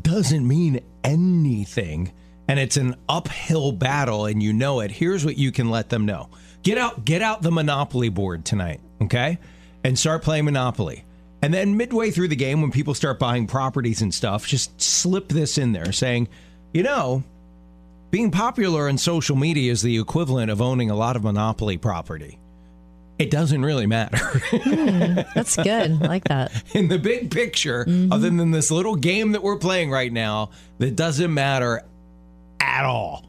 doesn't 0.00 0.46
mean 0.46 0.80
anything 1.04 2.10
and 2.48 2.58
it's 2.58 2.76
an 2.76 2.96
uphill 3.08 3.72
battle 3.72 4.26
and 4.26 4.42
you 4.42 4.52
know 4.52 4.80
it, 4.80 4.90
here's 4.90 5.24
what 5.24 5.38
you 5.38 5.52
can 5.52 5.70
let 5.70 5.88
them 5.88 6.06
know. 6.06 6.28
Get 6.62 6.78
out 6.78 7.04
get 7.04 7.22
out 7.22 7.42
the 7.42 7.50
Monopoly 7.50 8.08
board 8.08 8.44
tonight, 8.44 8.80
okay? 9.02 9.38
And 9.84 9.98
start 9.98 10.22
playing 10.22 10.44
Monopoly. 10.44 11.04
And 11.40 11.52
then 11.52 11.76
midway 11.76 12.12
through 12.12 12.28
the 12.28 12.36
game 12.36 12.62
when 12.62 12.70
people 12.70 12.94
start 12.94 13.18
buying 13.18 13.48
properties 13.48 14.00
and 14.00 14.14
stuff, 14.14 14.46
just 14.46 14.80
slip 14.80 15.28
this 15.28 15.58
in 15.58 15.72
there 15.72 15.90
saying, 15.90 16.28
"You 16.72 16.84
know, 16.84 17.24
being 18.12 18.30
popular 18.30 18.90
on 18.90 18.98
social 18.98 19.36
media 19.36 19.72
is 19.72 19.80
the 19.80 19.98
equivalent 19.98 20.50
of 20.50 20.60
owning 20.60 20.90
a 20.90 20.94
lot 20.94 21.16
of 21.16 21.24
monopoly 21.24 21.78
property. 21.78 22.38
It 23.18 23.30
doesn't 23.30 23.64
really 23.64 23.86
matter 23.86 24.18
hmm, 24.50 25.20
That's 25.34 25.56
good. 25.56 26.02
I 26.02 26.06
like 26.06 26.24
that. 26.24 26.52
in 26.74 26.88
the 26.88 26.98
big 26.98 27.30
picture, 27.30 27.82
other 27.82 27.86
mm-hmm. 28.28 28.36
than 28.36 28.50
this 28.50 28.70
little 28.70 28.96
game 28.96 29.32
that 29.32 29.42
we're 29.42 29.56
playing 29.56 29.90
right 29.90 30.12
now, 30.12 30.50
that 30.78 30.94
doesn't 30.94 31.32
matter 31.32 31.82
at 32.72 32.84
all. 32.84 33.28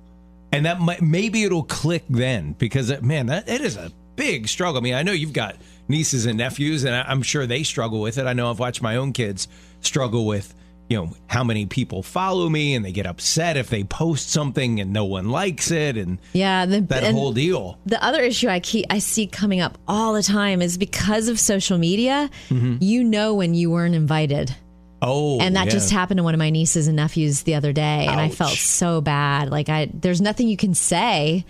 And 0.51 0.65
that 0.65 0.79
might, 0.79 1.01
maybe 1.01 1.43
it'll 1.43 1.63
click 1.63 2.03
then 2.09 2.53
because 2.53 2.89
uh, 2.91 2.99
man, 3.01 3.27
that 3.27 3.49
it 3.49 3.61
is 3.61 3.75
a 3.75 3.91
big 4.15 4.47
struggle. 4.47 4.77
I 4.79 4.81
mean, 4.83 4.93
I 4.93 5.03
know 5.03 5.11
you've 5.11 5.33
got 5.33 5.55
nieces 5.87 6.25
and 6.25 6.37
nephews, 6.37 6.83
and 6.83 6.95
I'm 6.95 7.21
sure 7.21 7.45
they 7.45 7.63
struggle 7.63 8.01
with 8.01 8.17
it. 8.17 8.25
I 8.25 8.33
know 8.33 8.49
I've 8.49 8.59
watched 8.59 8.81
my 8.81 8.95
own 8.95 9.13
kids 9.13 9.47
struggle 9.81 10.25
with 10.25 10.53
you 10.89 10.97
know 10.97 11.11
how 11.27 11.43
many 11.43 11.65
people 11.65 12.03
follow 12.03 12.47
me, 12.49 12.75
and 12.75 12.85
they 12.85 12.91
get 12.91 13.07
upset 13.07 13.57
if 13.57 13.69
they 13.69 13.83
post 13.83 14.29
something 14.29 14.79
and 14.79 14.93
no 14.93 15.05
one 15.05 15.29
likes 15.29 15.71
it, 15.71 15.97
and 15.97 16.19
Yeah. 16.33 16.65
The, 16.67 16.81
that 16.81 17.03
and 17.03 17.17
whole 17.17 17.33
deal. 17.33 17.79
the 17.85 18.03
other 18.03 18.21
issue 18.21 18.47
I 18.47 18.59
keep 18.59 18.85
I 18.91 18.99
see 18.99 19.25
coming 19.25 19.59
up 19.59 19.77
all 19.87 20.13
the 20.13 20.21
time 20.23 20.61
is 20.61 20.77
because 20.77 21.29
of 21.29 21.39
social 21.39 21.77
media. 21.79 22.29
You 22.49 23.03
know 23.03 23.33
when 23.33 23.55
you 23.55 23.71
weren't 23.71 23.95
invited. 23.95 24.55
Oh, 25.03 25.39
and 25.39 25.55
that 25.55 25.65
yeah. 25.65 25.71
just 25.71 25.91
happened 25.91 26.17
to 26.19 26.23
one 26.23 26.33
of 26.33 26.39
my 26.39 26.49
nieces 26.49 26.87
and 26.87 26.95
nephews 26.95 27.43
the 27.43 27.55
other 27.55 27.73
day 27.73 28.07
and 28.07 28.19
i 28.19 28.29
felt 28.29 28.51
so 28.51 29.01
bad 29.01 29.49
like 29.49 29.67
i 29.69 29.89
there's 29.93 30.21
nothing 30.21 30.47
you 30.47 30.57
can 30.57 30.73
say 30.73 31.45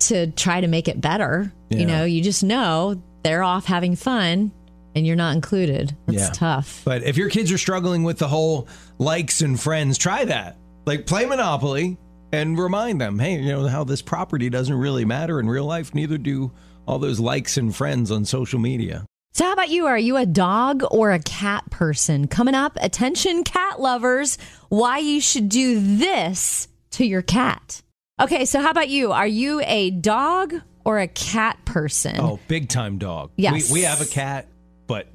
to 0.00 0.28
try 0.32 0.60
to 0.60 0.66
make 0.68 0.86
it 0.88 1.00
better 1.00 1.52
Yeah. 1.70 1.78
you 1.78 1.86
know 1.86 2.04
you 2.04 2.22
just 2.22 2.42
know 2.44 3.02
they're 3.22 3.42
off 3.42 3.64
having 3.66 3.96
fun 3.96 4.52
and 4.94 5.06
you're 5.06 5.16
not 5.16 5.34
included 5.34 5.96
that's 6.06 6.18
Yeah. 6.22 6.30
tough 6.32 6.82
But 6.84 7.02
if 7.02 7.16
your 7.16 7.28
kids 7.30 7.50
are 7.50 7.58
struggling 7.58 8.04
with 8.04 8.18
the 8.18 8.28
whole 8.28 8.68
likes 8.98 9.40
and 9.40 9.58
friends, 9.58 9.98
try 9.98 10.24
that. 10.26 10.56
Like 10.86 11.04
play 11.06 11.24
Monopoly 11.26 11.96
and 12.32 12.56
remind 12.58 13.00
them, 13.00 13.18
hey, 13.18 13.38
you 13.40 13.48
know 13.50 13.66
how 13.66 13.82
this 13.82 14.02
property 14.02 14.48
doesn't 14.50 14.74
really 14.76 15.04
matter 15.04 15.40
in 15.40 15.48
real 15.48 15.64
life. 15.64 15.94
Neither 15.96 16.16
do 16.18 16.52
all 16.86 16.98
those 17.00 17.18
likes 17.18 17.56
and 17.56 17.74
friends 17.74 18.10
on 18.12 18.24
social 18.24 18.60
media. 18.60 19.04
So 19.34 19.44
how 19.44 19.52
about 19.52 19.68
you 19.68 19.86
are 19.86 19.98
you 19.98 20.16
a 20.16 20.24
dog 20.24 20.82
or 20.90 21.12
a 21.12 21.18
cat 21.18 21.68
person 21.70 22.26
coming 22.26 22.54
up 22.54 22.78
attention 22.80 23.44
cat 23.44 23.80
lovers 23.80 24.38
why 24.70 24.98
you 24.98 25.20
should 25.20 25.48
do 25.48 25.78
this 25.98 26.68
to 26.90 27.04
your 27.04 27.22
cat 27.22 27.82
okay 28.20 28.44
so 28.44 28.60
how 28.60 28.70
about 28.70 28.88
you 28.88 29.12
are 29.12 29.26
you 29.26 29.60
a 29.64 29.90
dog 29.90 30.54
or 30.84 30.98
a 30.98 31.08
cat 31.08 31.58
person 31.64 32.16
Oh, 32.18 32.38
big 32.48 32.68
time 32.68 32.98
dog. 32.98 33.30
Yes. 33.36 33.70
We, 33.70 33.80
we 33.80 33.84
have 33.84 34.00
a 34.00 34.06
cat, 34.06 34.48
but 34.86 35.08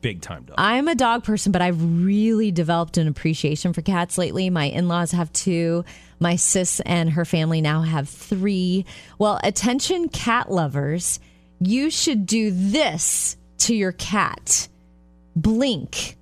big 0.00 0.22
time 0.22 0.44
dog. 0.44 0.54
I'm 0.58 0.88
a 0.88 0.94
dog 0.94 1.24
person, 1.24 1.52
but 1.52 1.62
I've 1.62 1.82
really 2.04 2.52
developed 2.52 2.96
an 2.96 3.08
appreciation 3.08 3.72
for 3.72 3.82
cats 3.82 4.18
lately. 4.18 4.50
My 4.50 4.64
in 4.64 4.88
laws 4.88 5.10
have 5.12 5.32
two. 5.32 5.84
My 6.18 6.36
sis 6.36 6.80
and 6.80 7.10
her 7.10 7.24
family 7.24 7.60
now 7.60 7.82
have 7.82 8.08
three. 8.08 8.86
Well, 9.18 9.38
attention, 9.42 10.08
cat 10.08 10.50
lovers, 10.50 11.20
you 11.60 11.90
should 11.90 12.24
do 12.26 12.50
this 12.52 13.36
to 13.58 13.74
your 13.74 13.92
cat 13.92 14.68
blink 15.34 16.16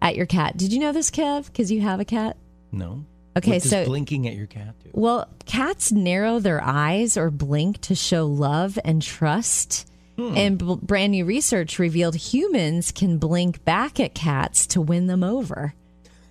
at 0.00 0.16
your 0.16 0.26
cat. 0.26 0.56
Did 0.56 0.72
you 0.72 0.78
know 0.78 0.92
this, 0.92 1.10
Kev? 1.10 1.46
Because 1.46 1.70
you 1.70 1.80
have 1.80 2.00
a 2.00 2.04
cat? 2.04 2.36
no. 2.72 3.04
Okay, 3.36 3.58
so- 3.58 3.84
blinking 3.84 4.26
at 4.26 4.34
your 4.34 4.46
cat 4.46 4.74
do? 4.82 4.90
Well, 4.94 5.28
cats 5.44 5.92
narrow 5.92 6.38
their 6.38 6.62
eyes 6.62 7.18
or 7.18 7.30
blink 7.30 7.82
to 7.82 7.94
show 7.94 8.24
love 8.24 8.78
and 8.82 9.02
trust. 9.02 9.86
Hmm. 10.16 10.34
And 10.34 10.58
b- 10.58 10.78
brand 10.80 11.10
new 11.10 11.26
research 11.26 11.78
revealed 11.78 12.16
humans 12.16 12.90
can 12.92 13.18
blink 13.18 13.62
back 13.66 14.00
at 14.00 14.14
cats 14.14 14.66
to 14.68 14.80
win 14.80 15.06
them 15.06 15.22
over. 15.22 15.74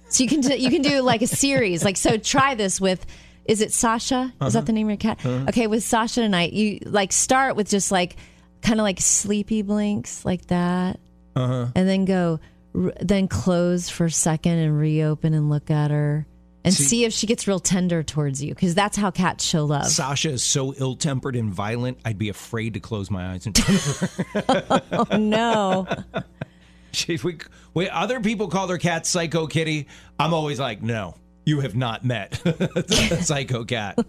So 0.10 0.24
you 0.24 0.30
can 0.30 0.42
do, 0.42 0.58
you 0.58 0.72
can 0.72 0.82
do 0.82 1.02
like 1.02 1.22
a 1.22 1.28
series. 1.28 1.86
Like 1.86 1.98
so, 1.98 2.18
try 2.18 2.56
this 2.56 2.82
with. 2.82 3.06
Is 3.46 3.62
it 3.62 3.72
Sasha? 3.72 4.34
Is 4.42 4.54
that 4.54 4.60
uh-huh. 4.60 4.66
the 4.66 4.74
name 4.74 4.88
of 4.88 4.92
your 4.92 4.98
cat? 4.98 5.24
Uh-huh. 5.24 5.46
Okay, 5.50 5.68
with 5.68 5.84
Sasha 5.84 6.22
tonight, 6.22 6.54
you 6.54 6.80
like 6.88 7.12
start 7.12 7.56
with 7.56 7.70
just 7.70 7.92
like 7.92 8.16
kind 8.66 8.80
of 8.80 8.84
like 8.84 9.00
sleepy 9.00 9.62
blinks 9.62 10.26
like 10.26 10.48
that, 10.48 11.00
uh-huh. 11.36 11.68
and 11.76 11.88
then 11.88 12.06
go, 12.06 12.40
r- 12.74 12.94
then 13.00 13.28
close 13.28 13.90
for 13.90 14.06
a 14.06 14.12
second 14.12 14.58
and 14.60 14.78
reopen 14.78 15.34
and 15.34 15.50
look 15.50 15.72
at 15.72 15.92
her 15.92 16.26
and 16.66 16.74
see, 16.74 17.06
if 17.06 17.14
she 17.14 17.28
gets 17.28 17.48
real 17.48 17.60
tender 17.60 18.02
towards 18.02 18.44
you 18.44 18.56
because 18.56 18.74
that's 18.74 18.98
how 18.98 19.12
cats 19.12 19.44
show 19.44 19.66
love. 19.66 19.86
Sasha 19.86 20.32
is 20.32 20.44
so 20.44 20.74
ill 20.74 20.96
tempered 20.96 21.36
and 21.36 21.54
violent, 21.54 22.00
I'd 22.04 22.18
be 22.18 22.30
afraid 22.30 22.74
to 22.74 22.80
close 22.80 23.12
my 23.12 23.34
eyes 23.34 23.46
in 23.46 23.54
front 23.54 23.88
of 23.88 24.48
her. 24.48 24.82
oh 25.12 25.18
no! 25.18 25.88
She, 26.92 27.20
we, 27.22 27.40
we, 27.74 27.90
other 27.90 28.22
people 28.22 28.48
call 28.48 28.68
their 28.68 28.78
cat 28.78 29.06
Psycho 29.06 29.48
Kitty. 29.48 29.88
I'm 30.18 30.34
always 30.34 30.62
like, 30.62 30.82
no, 30.82 31.18
you 31.46 31.60
have 31.60 31.76
not 31.76 32.06
met 32.06 32.42
Psycho 32.88 33.66
Cat 33.66 34.00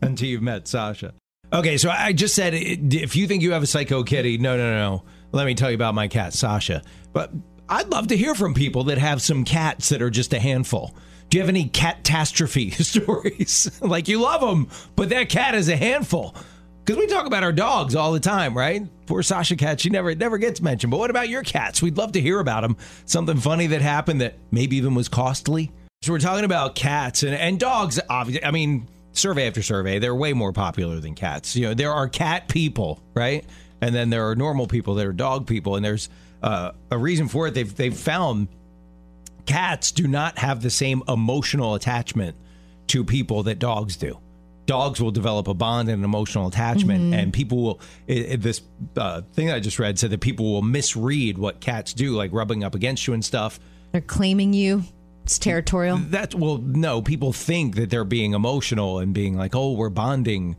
until 0.00 0.28
you've 0.28 0.42
met 0.42 0.68
Sasha. 0.68 1.12
Okay, 1.52 1.76
so 1.76 1.90
I 1.90 2.12
just 2.12 2.34
said 2.34 2.54
if 2.54 3.14
you 3.14 3.26
think 3.26 3.42
you 3.42 3.52
have 3.52 3.62
a 3.62 3.66
Psycho 3.66 4.02
Kitty, 4.02 4.38
no, 4.38 4.56
no, 4.56 4.76
no. 4.76 5.04
Let 5.32 5.46
me 5.46 5.54
tell 5.54 5.70
you 5.70 5.76
about 5.76 5.94
my 5.94 6.08
cat, 6.08 6.32
Sasha. 6.32 6.82
But 7.12 7.32
I'd 7.68 7.88
love 7.88 8.08
to 8.08 8.16
hear 8.16 8.34
from 8.34 8.54
people 8.54 8.84
that 8.84 8.98
have 8.98 9.22
some 9.22 9.44
cats 9.44 9.88
that 9.90 10.02
are 10.02 10.10
just 10.10 10.32
a 10.32 10.40
handful. 10.40 10.94
Do 11.28 11.38
you 11.38 11.42
have 11.42 11.48
any 11.48 11.68
catastrophe 11.68 12.70
stories? 12.82 13.70
like 13.80 14.08
you 14.08 14.20
love 14.20 14.40
them, 14.40 14.68
but 14.96 15.08
that 15.10 15.28
cat 15.28 15.54
is 15.54 15.68
a 15.68 15.76
handful. 15.76 16.34
Because 16.84 17.00
we 17.00 17.06
talk 17.08 17.26
about 17.26 17.42
our 17.42 17.52
dogs 17.52 17.96
all 17.96 18.12
the 18.12 18.20
time, 18.20 18.56
right? 18.56 18.82
Poor 19.06 19.22
Sasha 19.22 19.56
cat, 19.56 19.80
she 19.80 19.90
never 19.90 20.14
never 20.14 20.38
gets 20.38 20.60
mentioned. 20.60 20.90
But 20.90 20.98
what 20.98 21.10
about 21.10 21.28
your 21.28 21.42
cats? 21.42 21.82
We'd 21.82 21.96
love 21.96 22.12
to 22.12 22.20
hear 22.20 22.38
about 22.38 22.62
them. 22.62 22.76
Something 23.04 23.38
funny 23.38 23.66
that 23.68 23.82
happened 23.82 24.20
that 24.20 24.36
maybe 24.52 24.76
even 24.76 24.94
was 24.94 25.08
costly. 25.08 25.72
So 26.02 26.12
we're 26.12 26.20
talking 26.20 26.44
about 26.44 26.76
cats 26.76 27.24
and, 27.24 27.34
and 27.34 27.58
dogs. 27.58 27.98
Obviously, 28.08 28.44
I 28.44 28.52
mean, 28.52 28.88
survey 29.16 29.46
after 29.46 29.62
survey, 29.62 29.98
they're 29.98 30.14
way 30.14 30.32
more 30.32 30.52
popular 30.52 31.00
than 31.00 31.14
cats. 31.14 31.56
You 31.56 31.68
know, 31.68 31.74
there 31.74 31.92
are 31.92 32.08
cat 32.08 32.48
people, 32.48 33.02
right? 33.14 33.44
And 33.80 33.94
then 33.94 34.10
there 34.10 34.28
are 34.30 34.36
normal 34.36 34.66
people 34.66 34.94
that 34.96 35.06
are 35.06 35.12
dog 35.12 35.46
people, 35.46 35.76
and 35.76 35.84
there's 35.84 36.08
uh, 36.42 36.72
a 36.90 36.96
reason 36.98 37.28
for 37.28 37.46
it. 37.48 37.54
They've 37.54 37.74
they've 37.74 37.96
found 37.96 38.48
cats 39.46 39.92
do 39.92 40.06
not 40.08 40.38
have 40.38 40.62
the 40.62 40.70
same 40.70 41.02
emotional 41.08 41.74
attachment 41.74 42.36
to 42.88 43.04
people 43.04 43.44
that 43.44 43.58
dogs 43.58 43.96
do. 43.96 44.18
Dogs 44.66 45.00
will 45.00 45.12
develop 45.12 45.46
a 45.46 45.54
bond 45.54 45.88
and 45.88 45.98
an 45.98 46.04
emotional 46.04 46.48
attachment, 46.48 47.14
and 47.14 47.32
people 47.32 47.62
will. 47.62 47.80
It, 48.08 48.18
it- 48.32 48.42
this 48.42 48.60
uh, 48.96 49.20
thing 49.34 49.50
I 49.50 49.60
just 49.60 49.78
read 49.78 49.98
said 49.98 50.10
that 50.10 50.20
people 50.20 50.52
will 50.52 50.62
misread 50.62 51.38
what 51.38 51.60
cats 51.60 51.92
do, 51.92 52.16
like 52.16 52.32
rubbing 52.32 52.64
up 52.64 52.74
against 52.74 53.06
you 53.06 53.14
and 53.14 53.24
stuff. 53.24 53.60
They're 53.92 54.00
claiming 54.00 54.52
you. 54.52 54.82
It's 55.26 55.40
territorial. 55.40 55.96
That's 55.96 56.36
well, 56.36 56.58
no, 56.58 57.02
people 57.02 57.32
think 57.32 57.74
that 57.74 57.90
they're 57.90 58.04
being 58.04 58.32
emotional 58.32 59.00
and 59.00 59.12
being 59.12 59.36
like, 59.36 59.56
"Oh, 59.56 59.72
we're 59.72 59.88
bonding." 59.88 60.54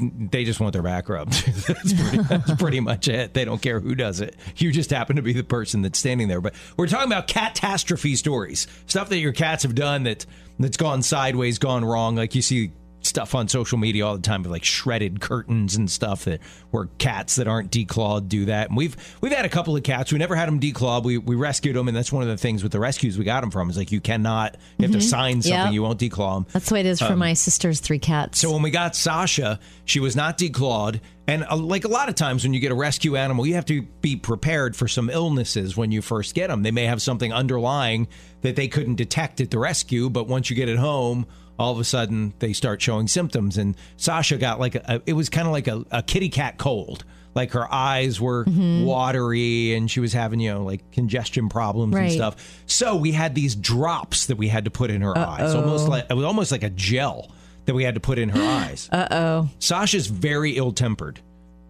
They 0.00 0.44
just 0.44 0.60
want 0.60 0.72
their 0.72 0.82
back 0.82 1.08
rubbed. 1.08 1.32
that's, 1.66 1.92
pretty, 1.92 2.22
that's 2.22 2.54
pretty 2.54 2.78
much 2.78 3.08
it. 3.08 3.34
They 3.34 3.44
don't 3.44 3.60
care 3.60 3.80
who 3.80 3.96
does 3.96 4.20
it. 4.20 4.36
You 4.56 4.70
just 4.70 4.90
happen 4.90 5.16
to 5.16 5.22
be 5.22 5.32
the 5.32 5.42
person 5.42 5.82
that's 5.82 5.98
standing 5.98 6.28
there. 6.28 6.40
But 6.40 6.54
we're 6.76 6.86
talking 6.86 7.10
about 7.10 7.26
catastrophe 7.26 8.14
stories, 8.14 8.68
stuff 8.86 9.08
that 9.08 9.18
your 9.18 9.32
cats 9.32 9.64
have 9.64 9.74
done 9.74 10.04
that 10.04 10.26
that's 10.60 10.76
gone 10.76 11.02
sideways, 11.02 11.58
gone 11.58 11.84
wrong. 11.84 12.14
Like 12.14 12.36
you 12.36 12.42
see 12.42 12.70
stuff 13.08 13.34
on 13.34 13.48
social 13.48 13.78
media 13.78 14.06
all 14.06 14.16
the 14.16 14.22
time 14.22 14.42
with 14.42 14.52
like 14.52 14.64
shredded 14.64 15.20
curtains 15.20 15.76
and 15.76 15.90
stuff 15.90 16.24
that 16.24 16.40
where 16.70 16.86
cats 16.98 17.36
that 17.36 17.48
aren't 17.48 17.70
declawed 17.70 18.28
do 18.28 18.44
that. 18.46 18.68
And 18.68 18.76
we've 18.76 18.96
we've 19.20 19.32
had 19.32 19.44
a 19.44 19.48
couple 19.48 19.74
of 19.76 19.82
cats. 19.82 20.12
We 20.12 20.18
never 20.18 20.36
had 20.36 20.46
them 20.46 20.60
declawed. 20.60 21.04
We 21.04 21.18
we 21.18 21.34
rescued 21.34 21.76
them, 21.76 21.88
and 21.88 21.96
that's 21.96 22.12
one 22.12 22.22
of 22.22 22.28
the 22.28 22.36
things 22.36 22.62
with 22.62 22.72
the 22.72 22.80
rescues 22.80 23.18
we 23.18 23.24
got 23.24 23.40
them 23.40 23.50
from 23.50 23.70
is 23.70 23.76
like 23.76 23.90
you 23.90 24.00
cannot 24.00 24.56
you 24.76 24.86
have 24.86 24.92
to 24.92 25.00
sign 25.00 25.42
something. 25.42 25.58
Yep. 25.58 25.72
You 25.72 25.82
won't 25.82 26.00
declaw 26.00 26.36
them. 26.36 26.46
That's 26.52 26.68
the 26.68 26.74
way 26.74 26.80
it 26.80 26.86
is 26.86 27.00
for 27.00 27.16
my 27.16 27.32
sister's 27.32 27.80
three 27.80 27.98
cats. 27.98 28.38
So 28.38 28.52
when 28.52 28.62
we 28.62 28.70
got 28.70 28.94
Sasha, 28.94 29.58
she 29.84 30.00
was 30.00 30.14
not 30.14 30.38
declawed. 30.38 31.00
And 31.26 31.44
uh, 31.44 31.56
like 31.56 31.84
a 31.84 31.88
lot 31.88 32.08
of 32.08 32.14
times 32.14 32.42
when 32.42 32.54
you 32.54 32.60
get 32.60 32.72
a 32.72 32.74
rescue 32.74 33.16
animal, 33.16 33.46
you 33.46 33.54
have 33.54 33.66
to 33.66 33.82
be 33.82 34.16
prepared 34.16 34.74
for 34.74 34.88
some 34.88 35.10
illnesses 35.10 35.76
when 35.76 35.92
you 35.92 36.00
first 36.00 36.34
get 36.34 36.48
them. 36.48 36.62
They 36.62 36.70
may 36.70 36.84
have 36.84 37.02
something 37.02 37.32
underlying 37.32 38.08
that 38.40 38.56
they 38.56 38.66
couldn't 38.66 38.94
detect 38.94 39.40
at 39.42 39.50
the 39.50 39.58
rescue, 39.58 40.08
but 40.08 40.26
once 40.26 40.48
you 40.48 40.56
get 40.56 40.70
it 40.70 40.78
home, 40.78 41.26
all 41.58 41.72
of 41.72 41.78
a 41.80 41.84
sudden 41.84 42.32
they 42.38 42.52
start 42.52 42.80
showing 42.80 43.08
symptoms. 43.08 43.58
And 43.58 43.76
Sasha 43.96 44.36
got 44.36 44.60
like 44.60 44.74
a, 44.76 45.02
it 45.06 45.12
was 45.14 45.28
kind 45.28 45.46
of 45.46 45.52
like 45.52 45.68
a, 45.68 45.84
a 45.90 46.02
kitty 46.02 46.28
cat 46.28 46.58
cold. 46.58 47.04
Like 47.34 47.52
her 47.52 47.72
eyes 47.72 48.20
were 48.20 48.44
watery 48.84 49.74
and 49.74 49.90
she 49.90 50.00
was 50.00 50.12
having, 50.12 50.40
you 50.40 50.52
know, 50.52 50.64
like 50.64 50.90
congestion 50.92 51.48
problems 51.48 51.94
and 51.94 52.12
stuff. 52.12 52.62
So 52.66 52.96
we 52.96 53.12
had 53.12 53.34
these 53.34 53.54
drops 53.54 54.26
that 54.26 54.36
we 54.36 54.48
had 54.48 54.64
to 54.64 54.70
put 54.70 54.90
in 54.90 55.02
her 55.02 55.16
eyes. 55.16 55.54
Almost 55.54 55.88
like 55.88 56.06
it 56.10 56.14
was 56.14 56.24
almost 56.24 56.50
like 56.52 56.62
a 56.64 56.70
gel 56.70 57.30
that 57.66 57.74
we 57.74 57.84
had 57.84 57.94
to 57.94 58.00
put 58.00 58.18
in 58.18 58.30
her 58.30 58.42
eyes. 58.42 58.88
Uh 58.92 59.06
oh. 59.10 59.48
Sasha's 59.58 60.06
very 60.06 60.52
ill 60.56 60.72
tempered. 60.72 61.20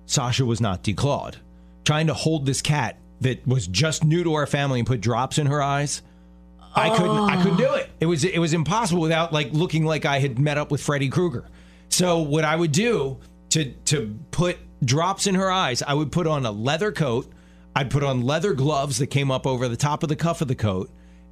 Sasha 0.07 0.47
was 0.47 0.61
not 0.61 0.83
declawed. 0.83 1.35
Trying 1.85 2.07
to 2.07 2.15
hold 2.15 2.47
this 2.47 2.63
cat 2.63 2.97
that 3.21 3.47
was 3.47 3.67
just 3.67 4.05
new 4.05 4.23
to 4.25 4.35
our 4.35 4.47
family 4.47 4.79
and 4.79 4.87
put 4.87 5.01
drops 5.01 5.39
in 5.39 5.49
her 5.49 5.61
eyes. 5.61 6.03
I 6.79 6.97
couldn't 6.97 7.17
I 7.17 7.43
couldn't 7.43 7.59
do 7.59 7.75
it. 7.75 7.87
Ah. 7.89 7.95
It 8.01 8.07
was 8.07 8.25
it 8.25 8.39
was 8.39 8.53
impossible 8.53 9.03
without 9.03 9.33
like 9.33 9.53
looking 9.53 9.85
like 9.85 10.05
I 10.05 10.19
had 10.19 10.39
met 10.39 10.59
up 10.59 10.71
with 10.71 10.81
Freddy 10.83 11.09
Krueger. 11.09 11.49
So 11.89 12.19
what 12.19 12.45
I 12.45 12.57
would 12.57 12.73
do 12.73 13.19
to 13.51 13.73
to 13.87 14.19
put 14.31 14.59
drops 14.85 15.27
in 15.27 15.35
her 15.35 15.51
eyes, 15.51 15.83
I 15.83 15.95
would 15.95 16.13
put 16.13 16.27
on 16.27 16.47
a 16.47 16.53
leather 16.53 16.93
coat. 16.93 17.31
I'd 17.75 17.91
put 17.91 18.03
on 18.03 18.23
leather 18.23 18.55
gloves 18.55 18.99
that 18.99 19.09
came 19.09 19.31
up 19.31 19.47
over 19.47 19.69
the 19.69 19.77
top 19.77 20.03
of 20.03 20.09
the 20.09 20.17
cuff 20.17 20.41
of 20.41 20.49
the 20.49 20.55
coat 20.55 20.91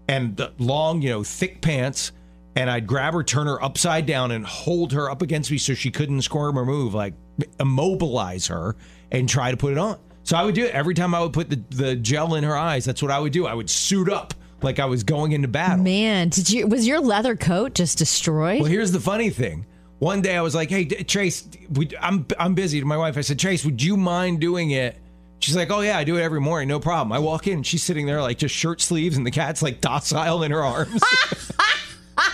and 0.08 0.36
the 0.36 0.52
long, 0.58 1.02
you 1.02 1.10
know, 1.10 1.24
thick 1.24 1.60
pants. 1.60 2.12
And 2.54 2.70
I'd 2.70 2.86
grab 2.86 3.12
her, 3.12 3.22
turn 3.22 3.48
her 3.48 3.62
upside 3.62 4.06
down, 4.06 4.30
and 4.30 4.46
hold 4.46 4.92
her 4.94 5.10
up 5.10 5.20
against 5.20 5.50
me 5.50 5.58
so 5.58 5.74
she 5.74 5.90
couldn't 5.90 6.22
squirm 6.22 6.58
or 6.58 6.64
move, 6.64 6.94
like 6.94 7.12
immobilize 7.60 8.46
her 8.46 8.76
and 9.12 9.28
try 9.28 9.50
to 9.50 9.58
put 9.58 9.72
it 9.72 9.78
on. 9.78 9.98
So 10.22 10.36
I 10.36 10.42
would 10.42 10.54
do 10.54 10.64
it 10.64 10.72
every 10.72 10.94
time 10.94 11.14
I 11.14 11.20
would 11.20 11.34
put 11.34 11.50
the, 11.50 11.62
the 11.68 11.96
gel 11.96 12.34
in 12.34 12.44
her 12.44 12.56
eyes. 12.56 12.86
That's 12.86 13.02
what 13.02 13.10
I 13.10 13.18
would 13.18 13.32
do. 13.32 13.46
I 13.46 13.52
would 13.52 13.68
suit 13.68 14.08
up 14.08 14.32
like 14.62 14.78
I 14.78 14.86
was 14.86 15.04
going 15.04 15.32
into 15.32 15.48
battle. 15.48 15.84
Man, 15.84 16.28
did 16.28 16.50
you 16.50 16.66
was 16.66 16.86
your 16.86 17.00
leather 17.00 17.36
coat 17.36 17.74
just 17.74 17.98
destroyed? 17.98 18.60
Well, 18.60 18.70
here's 18.70 18.92
the 18.92 19.00
funny 19.00 19.30
thing. 19.30 19.66
One 19.98 20.20
day 20.20 20.36
I 20.36 20.42
was 20.42 20.54
like, 20.54 20.68
"Hey, 20.70 20.84
Trace, 20.84 21.48
we, 21.70 21.90
I'm 22.00 22.26
I'm 22.38 22.54
busy." 22.54 22.80
To 22.80 22.86
my 22.86 22.96
wife, 22.96 23.16
I 23.16 23.22
said, 23.22 23.38
"Trace, 23.38 23.64
would 23.64 23.82
you 23.82 23.96
mind 23.96 24.40
doing 24.40 24.70
it?" 24.70 24.98
She's 25.38 25.56
like, 25.56 25.70
"Oh 25.70 25.80
yeah, 25.80 25.96
I 25.96 26.04
do 26.04 26.16
it 26.16 26.22
every 26.22 26.40
morning, 26.40 26.68
no 26.68 26.80
problem." 26.80 27.12
I 27.12 27.18
walk 27.18 27.46
in, 27.46 27.62
she's 27.62 27.82
sitting 27.82 28.06
there 28.06 28.20
like 28.20 28.38
just 28.38 28.54
shirt 28.54 28.80
sleeves, 28.80 29.16
and 29.16 29.26
the 29.26 29.30
cat's 29.30 29.62
like 29.62 29.80
docile 29.80 30.42
in 30.42 30.50
her 30.50 30.62
arms. 30.62 31.02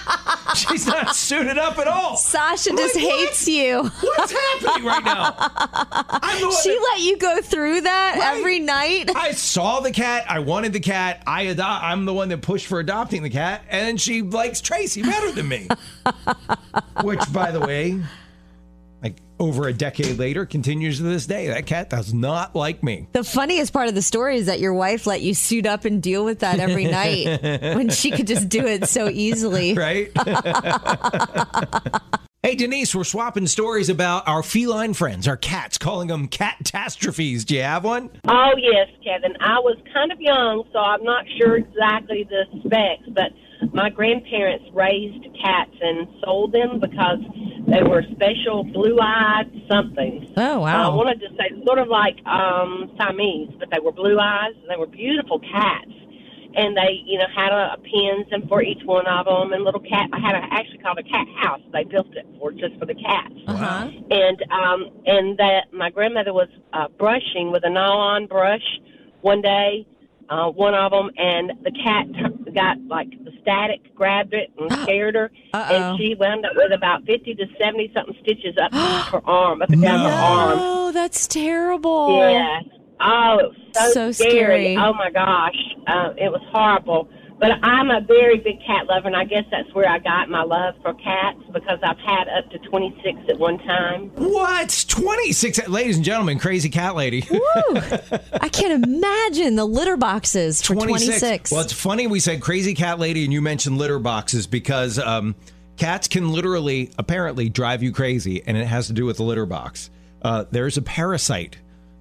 she's 0.54 0.86
not 0.86 1.14
suited 1.16 1.58
up 1.58 1.78
at 1.78 1.88
all. 1.88 2.16
Sasha 2.16 2.70
I'm 2.70 2.76
just 2.76 2.94
like, 2.96 3.04
what? 3.04 3.20
hates 3.28 3.48
you. 3.48 3.82
What's 3.82 4.32
happening 4.32 4.86
right 4.86 5.04
now? 5.04 5.34
I'm 5.38 6.40
the 6.40 6.46
one 6.48 6.56
She 6.62 6.70
that- 6.70 6.88
let 6.92 7.00
you 7.00 7.16
go 7.18 7.40
through 7.42 7.80
that 7.82 8.16
Right. 8.18 8.36
every 8.38 8.58
night. 8.58 9.10
I 9.14 9.32
saw 9.32 9.80
the 9.80 9.90
cat. 9.92 10.24
I 10.28 10.40
wanted 10.40 10.72
the 10.72 10.80
cat. 10.80 11.22
I 11.26 11.42
adopt. 11.42 11.84
I'm 11.84 12.04
the 12.04 12.12
one 12.14 12.28
that 12.30 12.42
pushed 12.42 12.66
for 12.66 12.80
adopting 12.80 13.22
the 13.22 13.30
cat, 13.30 13.62
and 13.70 14.00
she 14.00 14.22
likes 14.22 14.60
Tracy 14.60 15.02
better 15.02 15.30
than 15.32 15.48
me. 15.48 15.68
Which, 17.02 17.20
by 17.32 17.50
the 17.50 17.60
way, 17.60 18.00
over 19.42 19.66
a 19.66 19.72
decade 19.72 20.18
later, 20.18 20.46
continues 20.46 20.98
to 20.98 21.02
this 21.02 21.26
day. 21.26 21.48
That 21.48 21.66
cat 21.66 21.90
does 21.90 22.14
not 22.14 22.55
like 22.55 22.85
me. 22.85 23.09
The 23.12 23.24
funniest 23.24 23.72
part 23.72 23.88
of 23.88 23.96
the 23.96 24.02
story 24.02 24.37
is 24.37 24.46
that 24.46 24.61
your 24.61 24.72
wife 24.72 25.05
let 25.05 25.20
you 25.20 25.35
suit 25.35 25.66
up 25.66 25.85
and 25.85 26.00
deal 26.00 26.24
with 26.24 26.38
that 26.38 26.61
every 26.61 26.85
night 26.85 27.42
when 27.76 27.90
she 27.90 28.12
could 28.12 28.28
just 28.28 28.48
do 28.48 28.64
it 28.64 28.88
so 28.88 29.09
easily. 29.09 29.74
Right? 29.74 30.12
hey, 32.44 32.55
Denise, 32.55 32.94
we're 32.94 33.02
swapping 33.02 33.48
stories 33.48 33.88
about 33.88 34.28
our 34.28 34.44
feline 34.44 34.94
friends, 34.94 35.26
our 35.26 35.37
cats, 35.37 35.76
calling 35.76 36.07
them 36.07 36.28
catastrophes. 36.28 37.44
Do 37.44 37.57
you 37.57 37.62
have 37.62 37.83
one? 37.83 38.11
Oh, 38.28 38.52
yes, 38.57 38.90
Kevin. 39.02 39.35
I 39.40 39.59
was 39.59 39.76
kind 39.92 40.12
of 40.12 40.20
young, 40.20 40.62
so 40.72 40.78
I'm 40.78 41.02
not 41.02 41.24
sure 41.37 41.57
exactly 41.57 42.28
the 42.31 42.44
specs, 42.61 43.09
but 43.09 43.33
my 43.72 43.88
grandparents 43.90 44.64
raised 44.72 45.25
cats 45.42 45.72
and 45.81 46.09
sold 46.25 46.53
them 46.53 46.81
because 46.81 47.18
they 47.68 47.83
were 47.83 48.03
special 48.12 48.64
blue 48.64 48.98
eyed 49.01 49.51
something. 49.70 50.33
Oh, 50.37 50.61
wow. 50.61 50.92
I 50.92 50.94
wanted 50.94 51.20
to 51.20 51.29
say 51.38 51.51
sort 51.64 51.79
of 51.79 51.88
like 51.88 52.25
um, 52.27 52.90
Siamese, 52.98 53.51
but 53.59 53.68
they 53.70 53.79
were 53.81 53.92
blue 53.92 54.18
eyes 54.18 54.53
and 54.61 54.70
they 54.70 54.77
were 54.77 54.87
beautiful 54.87 55.38
cats. 55.40 55.90
And 56.55 56.77
they, 56.77 57.01
you 57.07 57.16
know, 57.18 57.25
had 57.35 57.51
a, 57.51 57.72
a 57.72 57.77
pens 57.79 58.27
and 58.31 58.46
for 58.46 58.62
each 58.62 58.83
one 58.85 59.07
of 59.07 59.25
them, 59.25 59.55
and 59.55 59.64
little 59.64 59.81
cat. 59.81 60.11
I 60.12 60.18
had 60.20 60.35
a, 60.35 60.42
actually 60.53 60.79
called 60.79 60.98
a 60.98 61.03
cat 61.03 61.27
house. 61.40 61.62
They 61.72 61.85
built 61.85 62.14
it 62.14 62.27
for 62.38 62.53
just 62.53 62.77
for 62.79 62.85
the 62.85 62.94
cats 62.94 63.33
Uh-huh. 63.48 63.88
and 64.11 64.42
um 64.53 64.90
and 65.07 65.38
that 65.38 65.72
my 65.72 65.88
grandmother 65.88 66.35
was 66.35 66.48
uh, 66.75 66.88
brushing 66.98 67.51
with 67.53 67.64
a 67.64 67.70
nylon 67.70 68.27
brush 68.27 68.81
one 69.22 69.40
day 69.40 69.87
uh 70.29 70.48
one 70.51 70.75
of 70.75 70.90
them 70.92 71.11
and 71.16 71.53
the 71.64 71.70
cat 71.72 72.05
t- 72.12 72.41
got 72.54 72.76
like 72.86 73.10
the 73.24 73.32
static 73.42 73.94
grabbed 73.94 74.34
it 74.34 74.50
and 74.58 74.72
scared 74.82 75.14
her 75.14 75.30
Uh-oh. 75.54 75.74
and 75.74 75.98
she 75.98 76.14
wound 76.14 76.44
up 76.46 76.52
with 76.54 76.72
about 76.72 77.04
50 77.04 77.34
to 77.34 77.46
70 77.58 77.90
something 77.94 78.16
stitches 78.22 78.54
up 78.62 78.72
her 79.12 79.20
arm 79.28 79.62
up 79.62 79.70
and 79.70 79.82
down 79.82 80.00
her 80.00 80.16
arm 80.16 80.58
Oh, 80.60 80.92
that's 80.92 81.26
terrible. 81.26 82.18
yeah 82.30 82.60
oh 83.00 83.38
it 83.38 83.48
was 83.48 83.56
so, 83.94 84.12
So 84.12 84.12
scary. 84.12 84.76
oh 84.76 84.92
my 84.94 85.10
gosh 85.10 85.56
uh, 85.86 86.10
it 86.16 86.30
was 86.30 86.40
horrible 86.52 87.08
but 87.42 87.59
I'm 87.64 87.90
a 87.90 88.00
very 88.00 88.38
big 88.38 88.64
cat 88.64 88.87
lover, 88.87 89.09
and 89.09 89.16
I 89.16 89.24
guess 89.24 89.42
that's 89.50 89.74
where 89.74 89.88
I 89.88 89.98
got 89.98 90.28
my 90.28 90.44
love 90.44 90.76
for 90.81 90.94
cats 90.94 91.40
because 91.52 91.81
I've 91.83 91.98
had 91.98 92.28
up 92.28 92.48
to 92.52 92.59
26 92.59 93.18
at 93.28 93.37
one 93.37 93.59
time. 93.59 94.11
What? 94.14 94.85
26. 94.87 95.66
Ladies 95.66 95.96
and 95.96 96.05
gentlemen, 96.05 96.38
crazy 96.38 96.70
cat 96.70 96.94
lady. 96.94 97.26
Woo. 97.28 97.40
I 98.40 98.48
can't 98.48 98.85
imagine 98.85 99.57
the 99.57 99.64
litter 99.64 99.96
boxes 99.96 100.62
for 100.62 100.76
26. 100.76 101.50
Well, 101.50 101.62
it's 101.62 101.72
funny 101.72 102.07
we 102.07 102.20
said 102.20 102.40
crazy 102.40 102.74
cat 102.74 103.00
lady 103.00 103.24
and 103.24 103.33
you 103.33 103.42
mentioned 103.42 103.76
litter 103.76 103.98
boxes 103.98 104.46
because 104.46 105.00
um, 105.00 105.35
cats 105.76 106.07
can 106.07 106.31
literally, 106.31 106.92
apparently, 106.96 107.48
drive 107.48 107.83
you 107.83 107.90
crazy, 107.90 108.40
and 108.46 108.57
it 108.57 108.66
has 108.66 108.87
to 108.87 108.92
do 108.92 109.05
with 109.05 109.16
the 109.16 109.24
litter 109.24 109.46
box. 109.46 109.90
Uh, 110.22 110.44
there's 110.52 110.76
a 110.76 110.83
parasite 110.83 111.57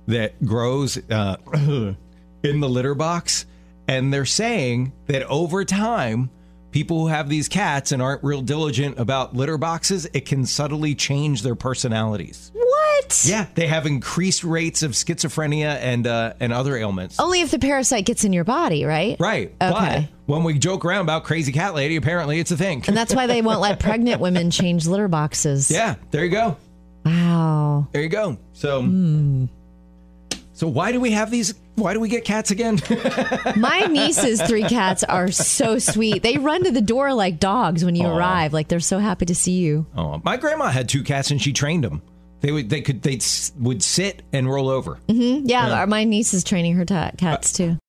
that 0.05 0.45
grows 0.45 0.99
uh, 1.09 1.37
in 2.43 2.59
the 2.59 2.69
litter 2.69 2.93
box, 2.93 3.47
and 3.91 4.13
they're 4.13 4.25
saying 4.25 4.93
that 5.07 5.23
over 5.23 5.65
time, 5.65 6.29
people 6.71 6.99
who 7.01 7.07
have 7.07 7.27
these 7.29 7.49
cats 7.49 7.91
and 7.91 8.01
aren't 8.01 8.23
real 8.23 8.41
diligent 8.41 8.97
about 8.97 9.35
litter 9.35 9.57
boxes, 9.57 10.07
it 10.13 10.25
can 10.25 10.45
subtly 10.45 10.95
change 10.95 11.41
their 11.41 11.55
personalities. 11.55 12.51
what? 12.53 13.25
Yeah, 13.25 13.47
they 13.55 13.67
have 13.67 13.85
increased 13.85 14.43
rates 14.43 14.83
of 14.83 14.91
schizophrenia 14.91 15.75
and 15.81 16.07
uh, 16.07 16.33
and 16.39 16.53
other 16.53 16.77
ailments. 16.77 17.19
Only 17.19 17.41
if 17.41 17.51
the 17.51 17.59
parasite 17.59 18.05
gets 18.05 18.23
in 18.23 18.31
your 18.31 18.43
body, 18.45 18.85
right? 18.85 19.17
Right. 19.19 19.53
Okay. 19.61 20.09
But 20.27 20.33
when 20.33 20.43
we 20.43 20.57
joke 20.57 20.85
around 20.85 21.01
about 21.01 21.25
crazy 21.25 21.51
cat 21.51 21.73
lady, 21.75 21.97
apparently 21.97 22.39
it's 22.39 22.51
a 22.51 22.57
thing. 22.57 22.83
And 22.87 22.95
that's 22.95 23.13
why 23.13 23.27
they 23.27 23.41
won't 23.41 23.59
let 23.59 23.79
pregnant 23.87 24.21
women 24.21 24.49
change 24.51 24.87
litter 24.87 25.07
boxes. 25.09 25.69
yeah, 25.69 25.95
there 26.11 26.23
you 26.23 26.31
go. 26.31 26.55
Wow. 27.05 27.87
There 27.91 28.01
you 28.01 28.09
go. 28.09 28.37
So 28.53 28.81
Hmm. 28.81 29.45
So 30.61 30.67
why 30.67 30.91
do 30.91 30.99
we 30.99 31.09
have 31.09 31.31
these 31.31 31.55
why 31.73 31.95
do 31.95 31.99
we 31.99 32.07
get 32.07 32.23
cats 32.23 32.51
again? 32.51 32.79
My 33.55 33.79
niece's 33.89 34.39
three 34.43 34.61
cats 34.61 35.03
are 35.03 35.31
so 35.31 35.79
sweet. 35.79 36.21
They 36.21 36.37
run 36.37 36.63
to 36.65 36.69
the 36.69 36.81
door 36.81 37.15
like 37.15 37.39
dogs 37.39 37.83
when 37.83 37.95
you 37.95 38.05
Aw. 38.05 38.15
arrive. 38.15 38.53
Like 38.53 38.67
they're 38.67 38.79
so 38.79 38.99
happy 38.99 39.25
to 39.25 39.33
see 39.33 39.53
you. 39.53 39.87
oh, 39.97 40.21
my 40.23 40.37
grandma 40.37 40.67
had 40.67 40.87
two 40.87 41.01
cats 41.01 41.31
and 41.31 41.41
she 41.41 41.51
trained 41.51 41.83
them. 41.83 42.03
They 42.41 42.51
would 42.51 42.69
they 42.69 42.81
could 42.81 43.01
they 43.01 43.17
would 43.57 43.81
sit 43.81 44.21
and 44.33 44.47
roll 44.47 44.69
over. 44.69 44.99
Mm-hmm. 45.07 45.47
Yeah, 45.47 45.83
my 45.85 46.03
niece 46.03 46.31
is 46.31 46.43
training 46.43 46.75
her 46.75 46.85
ta- 46.85 47.13
cats 47.17 47.55
uh, 47.55 47.57
too. 47.57 47.77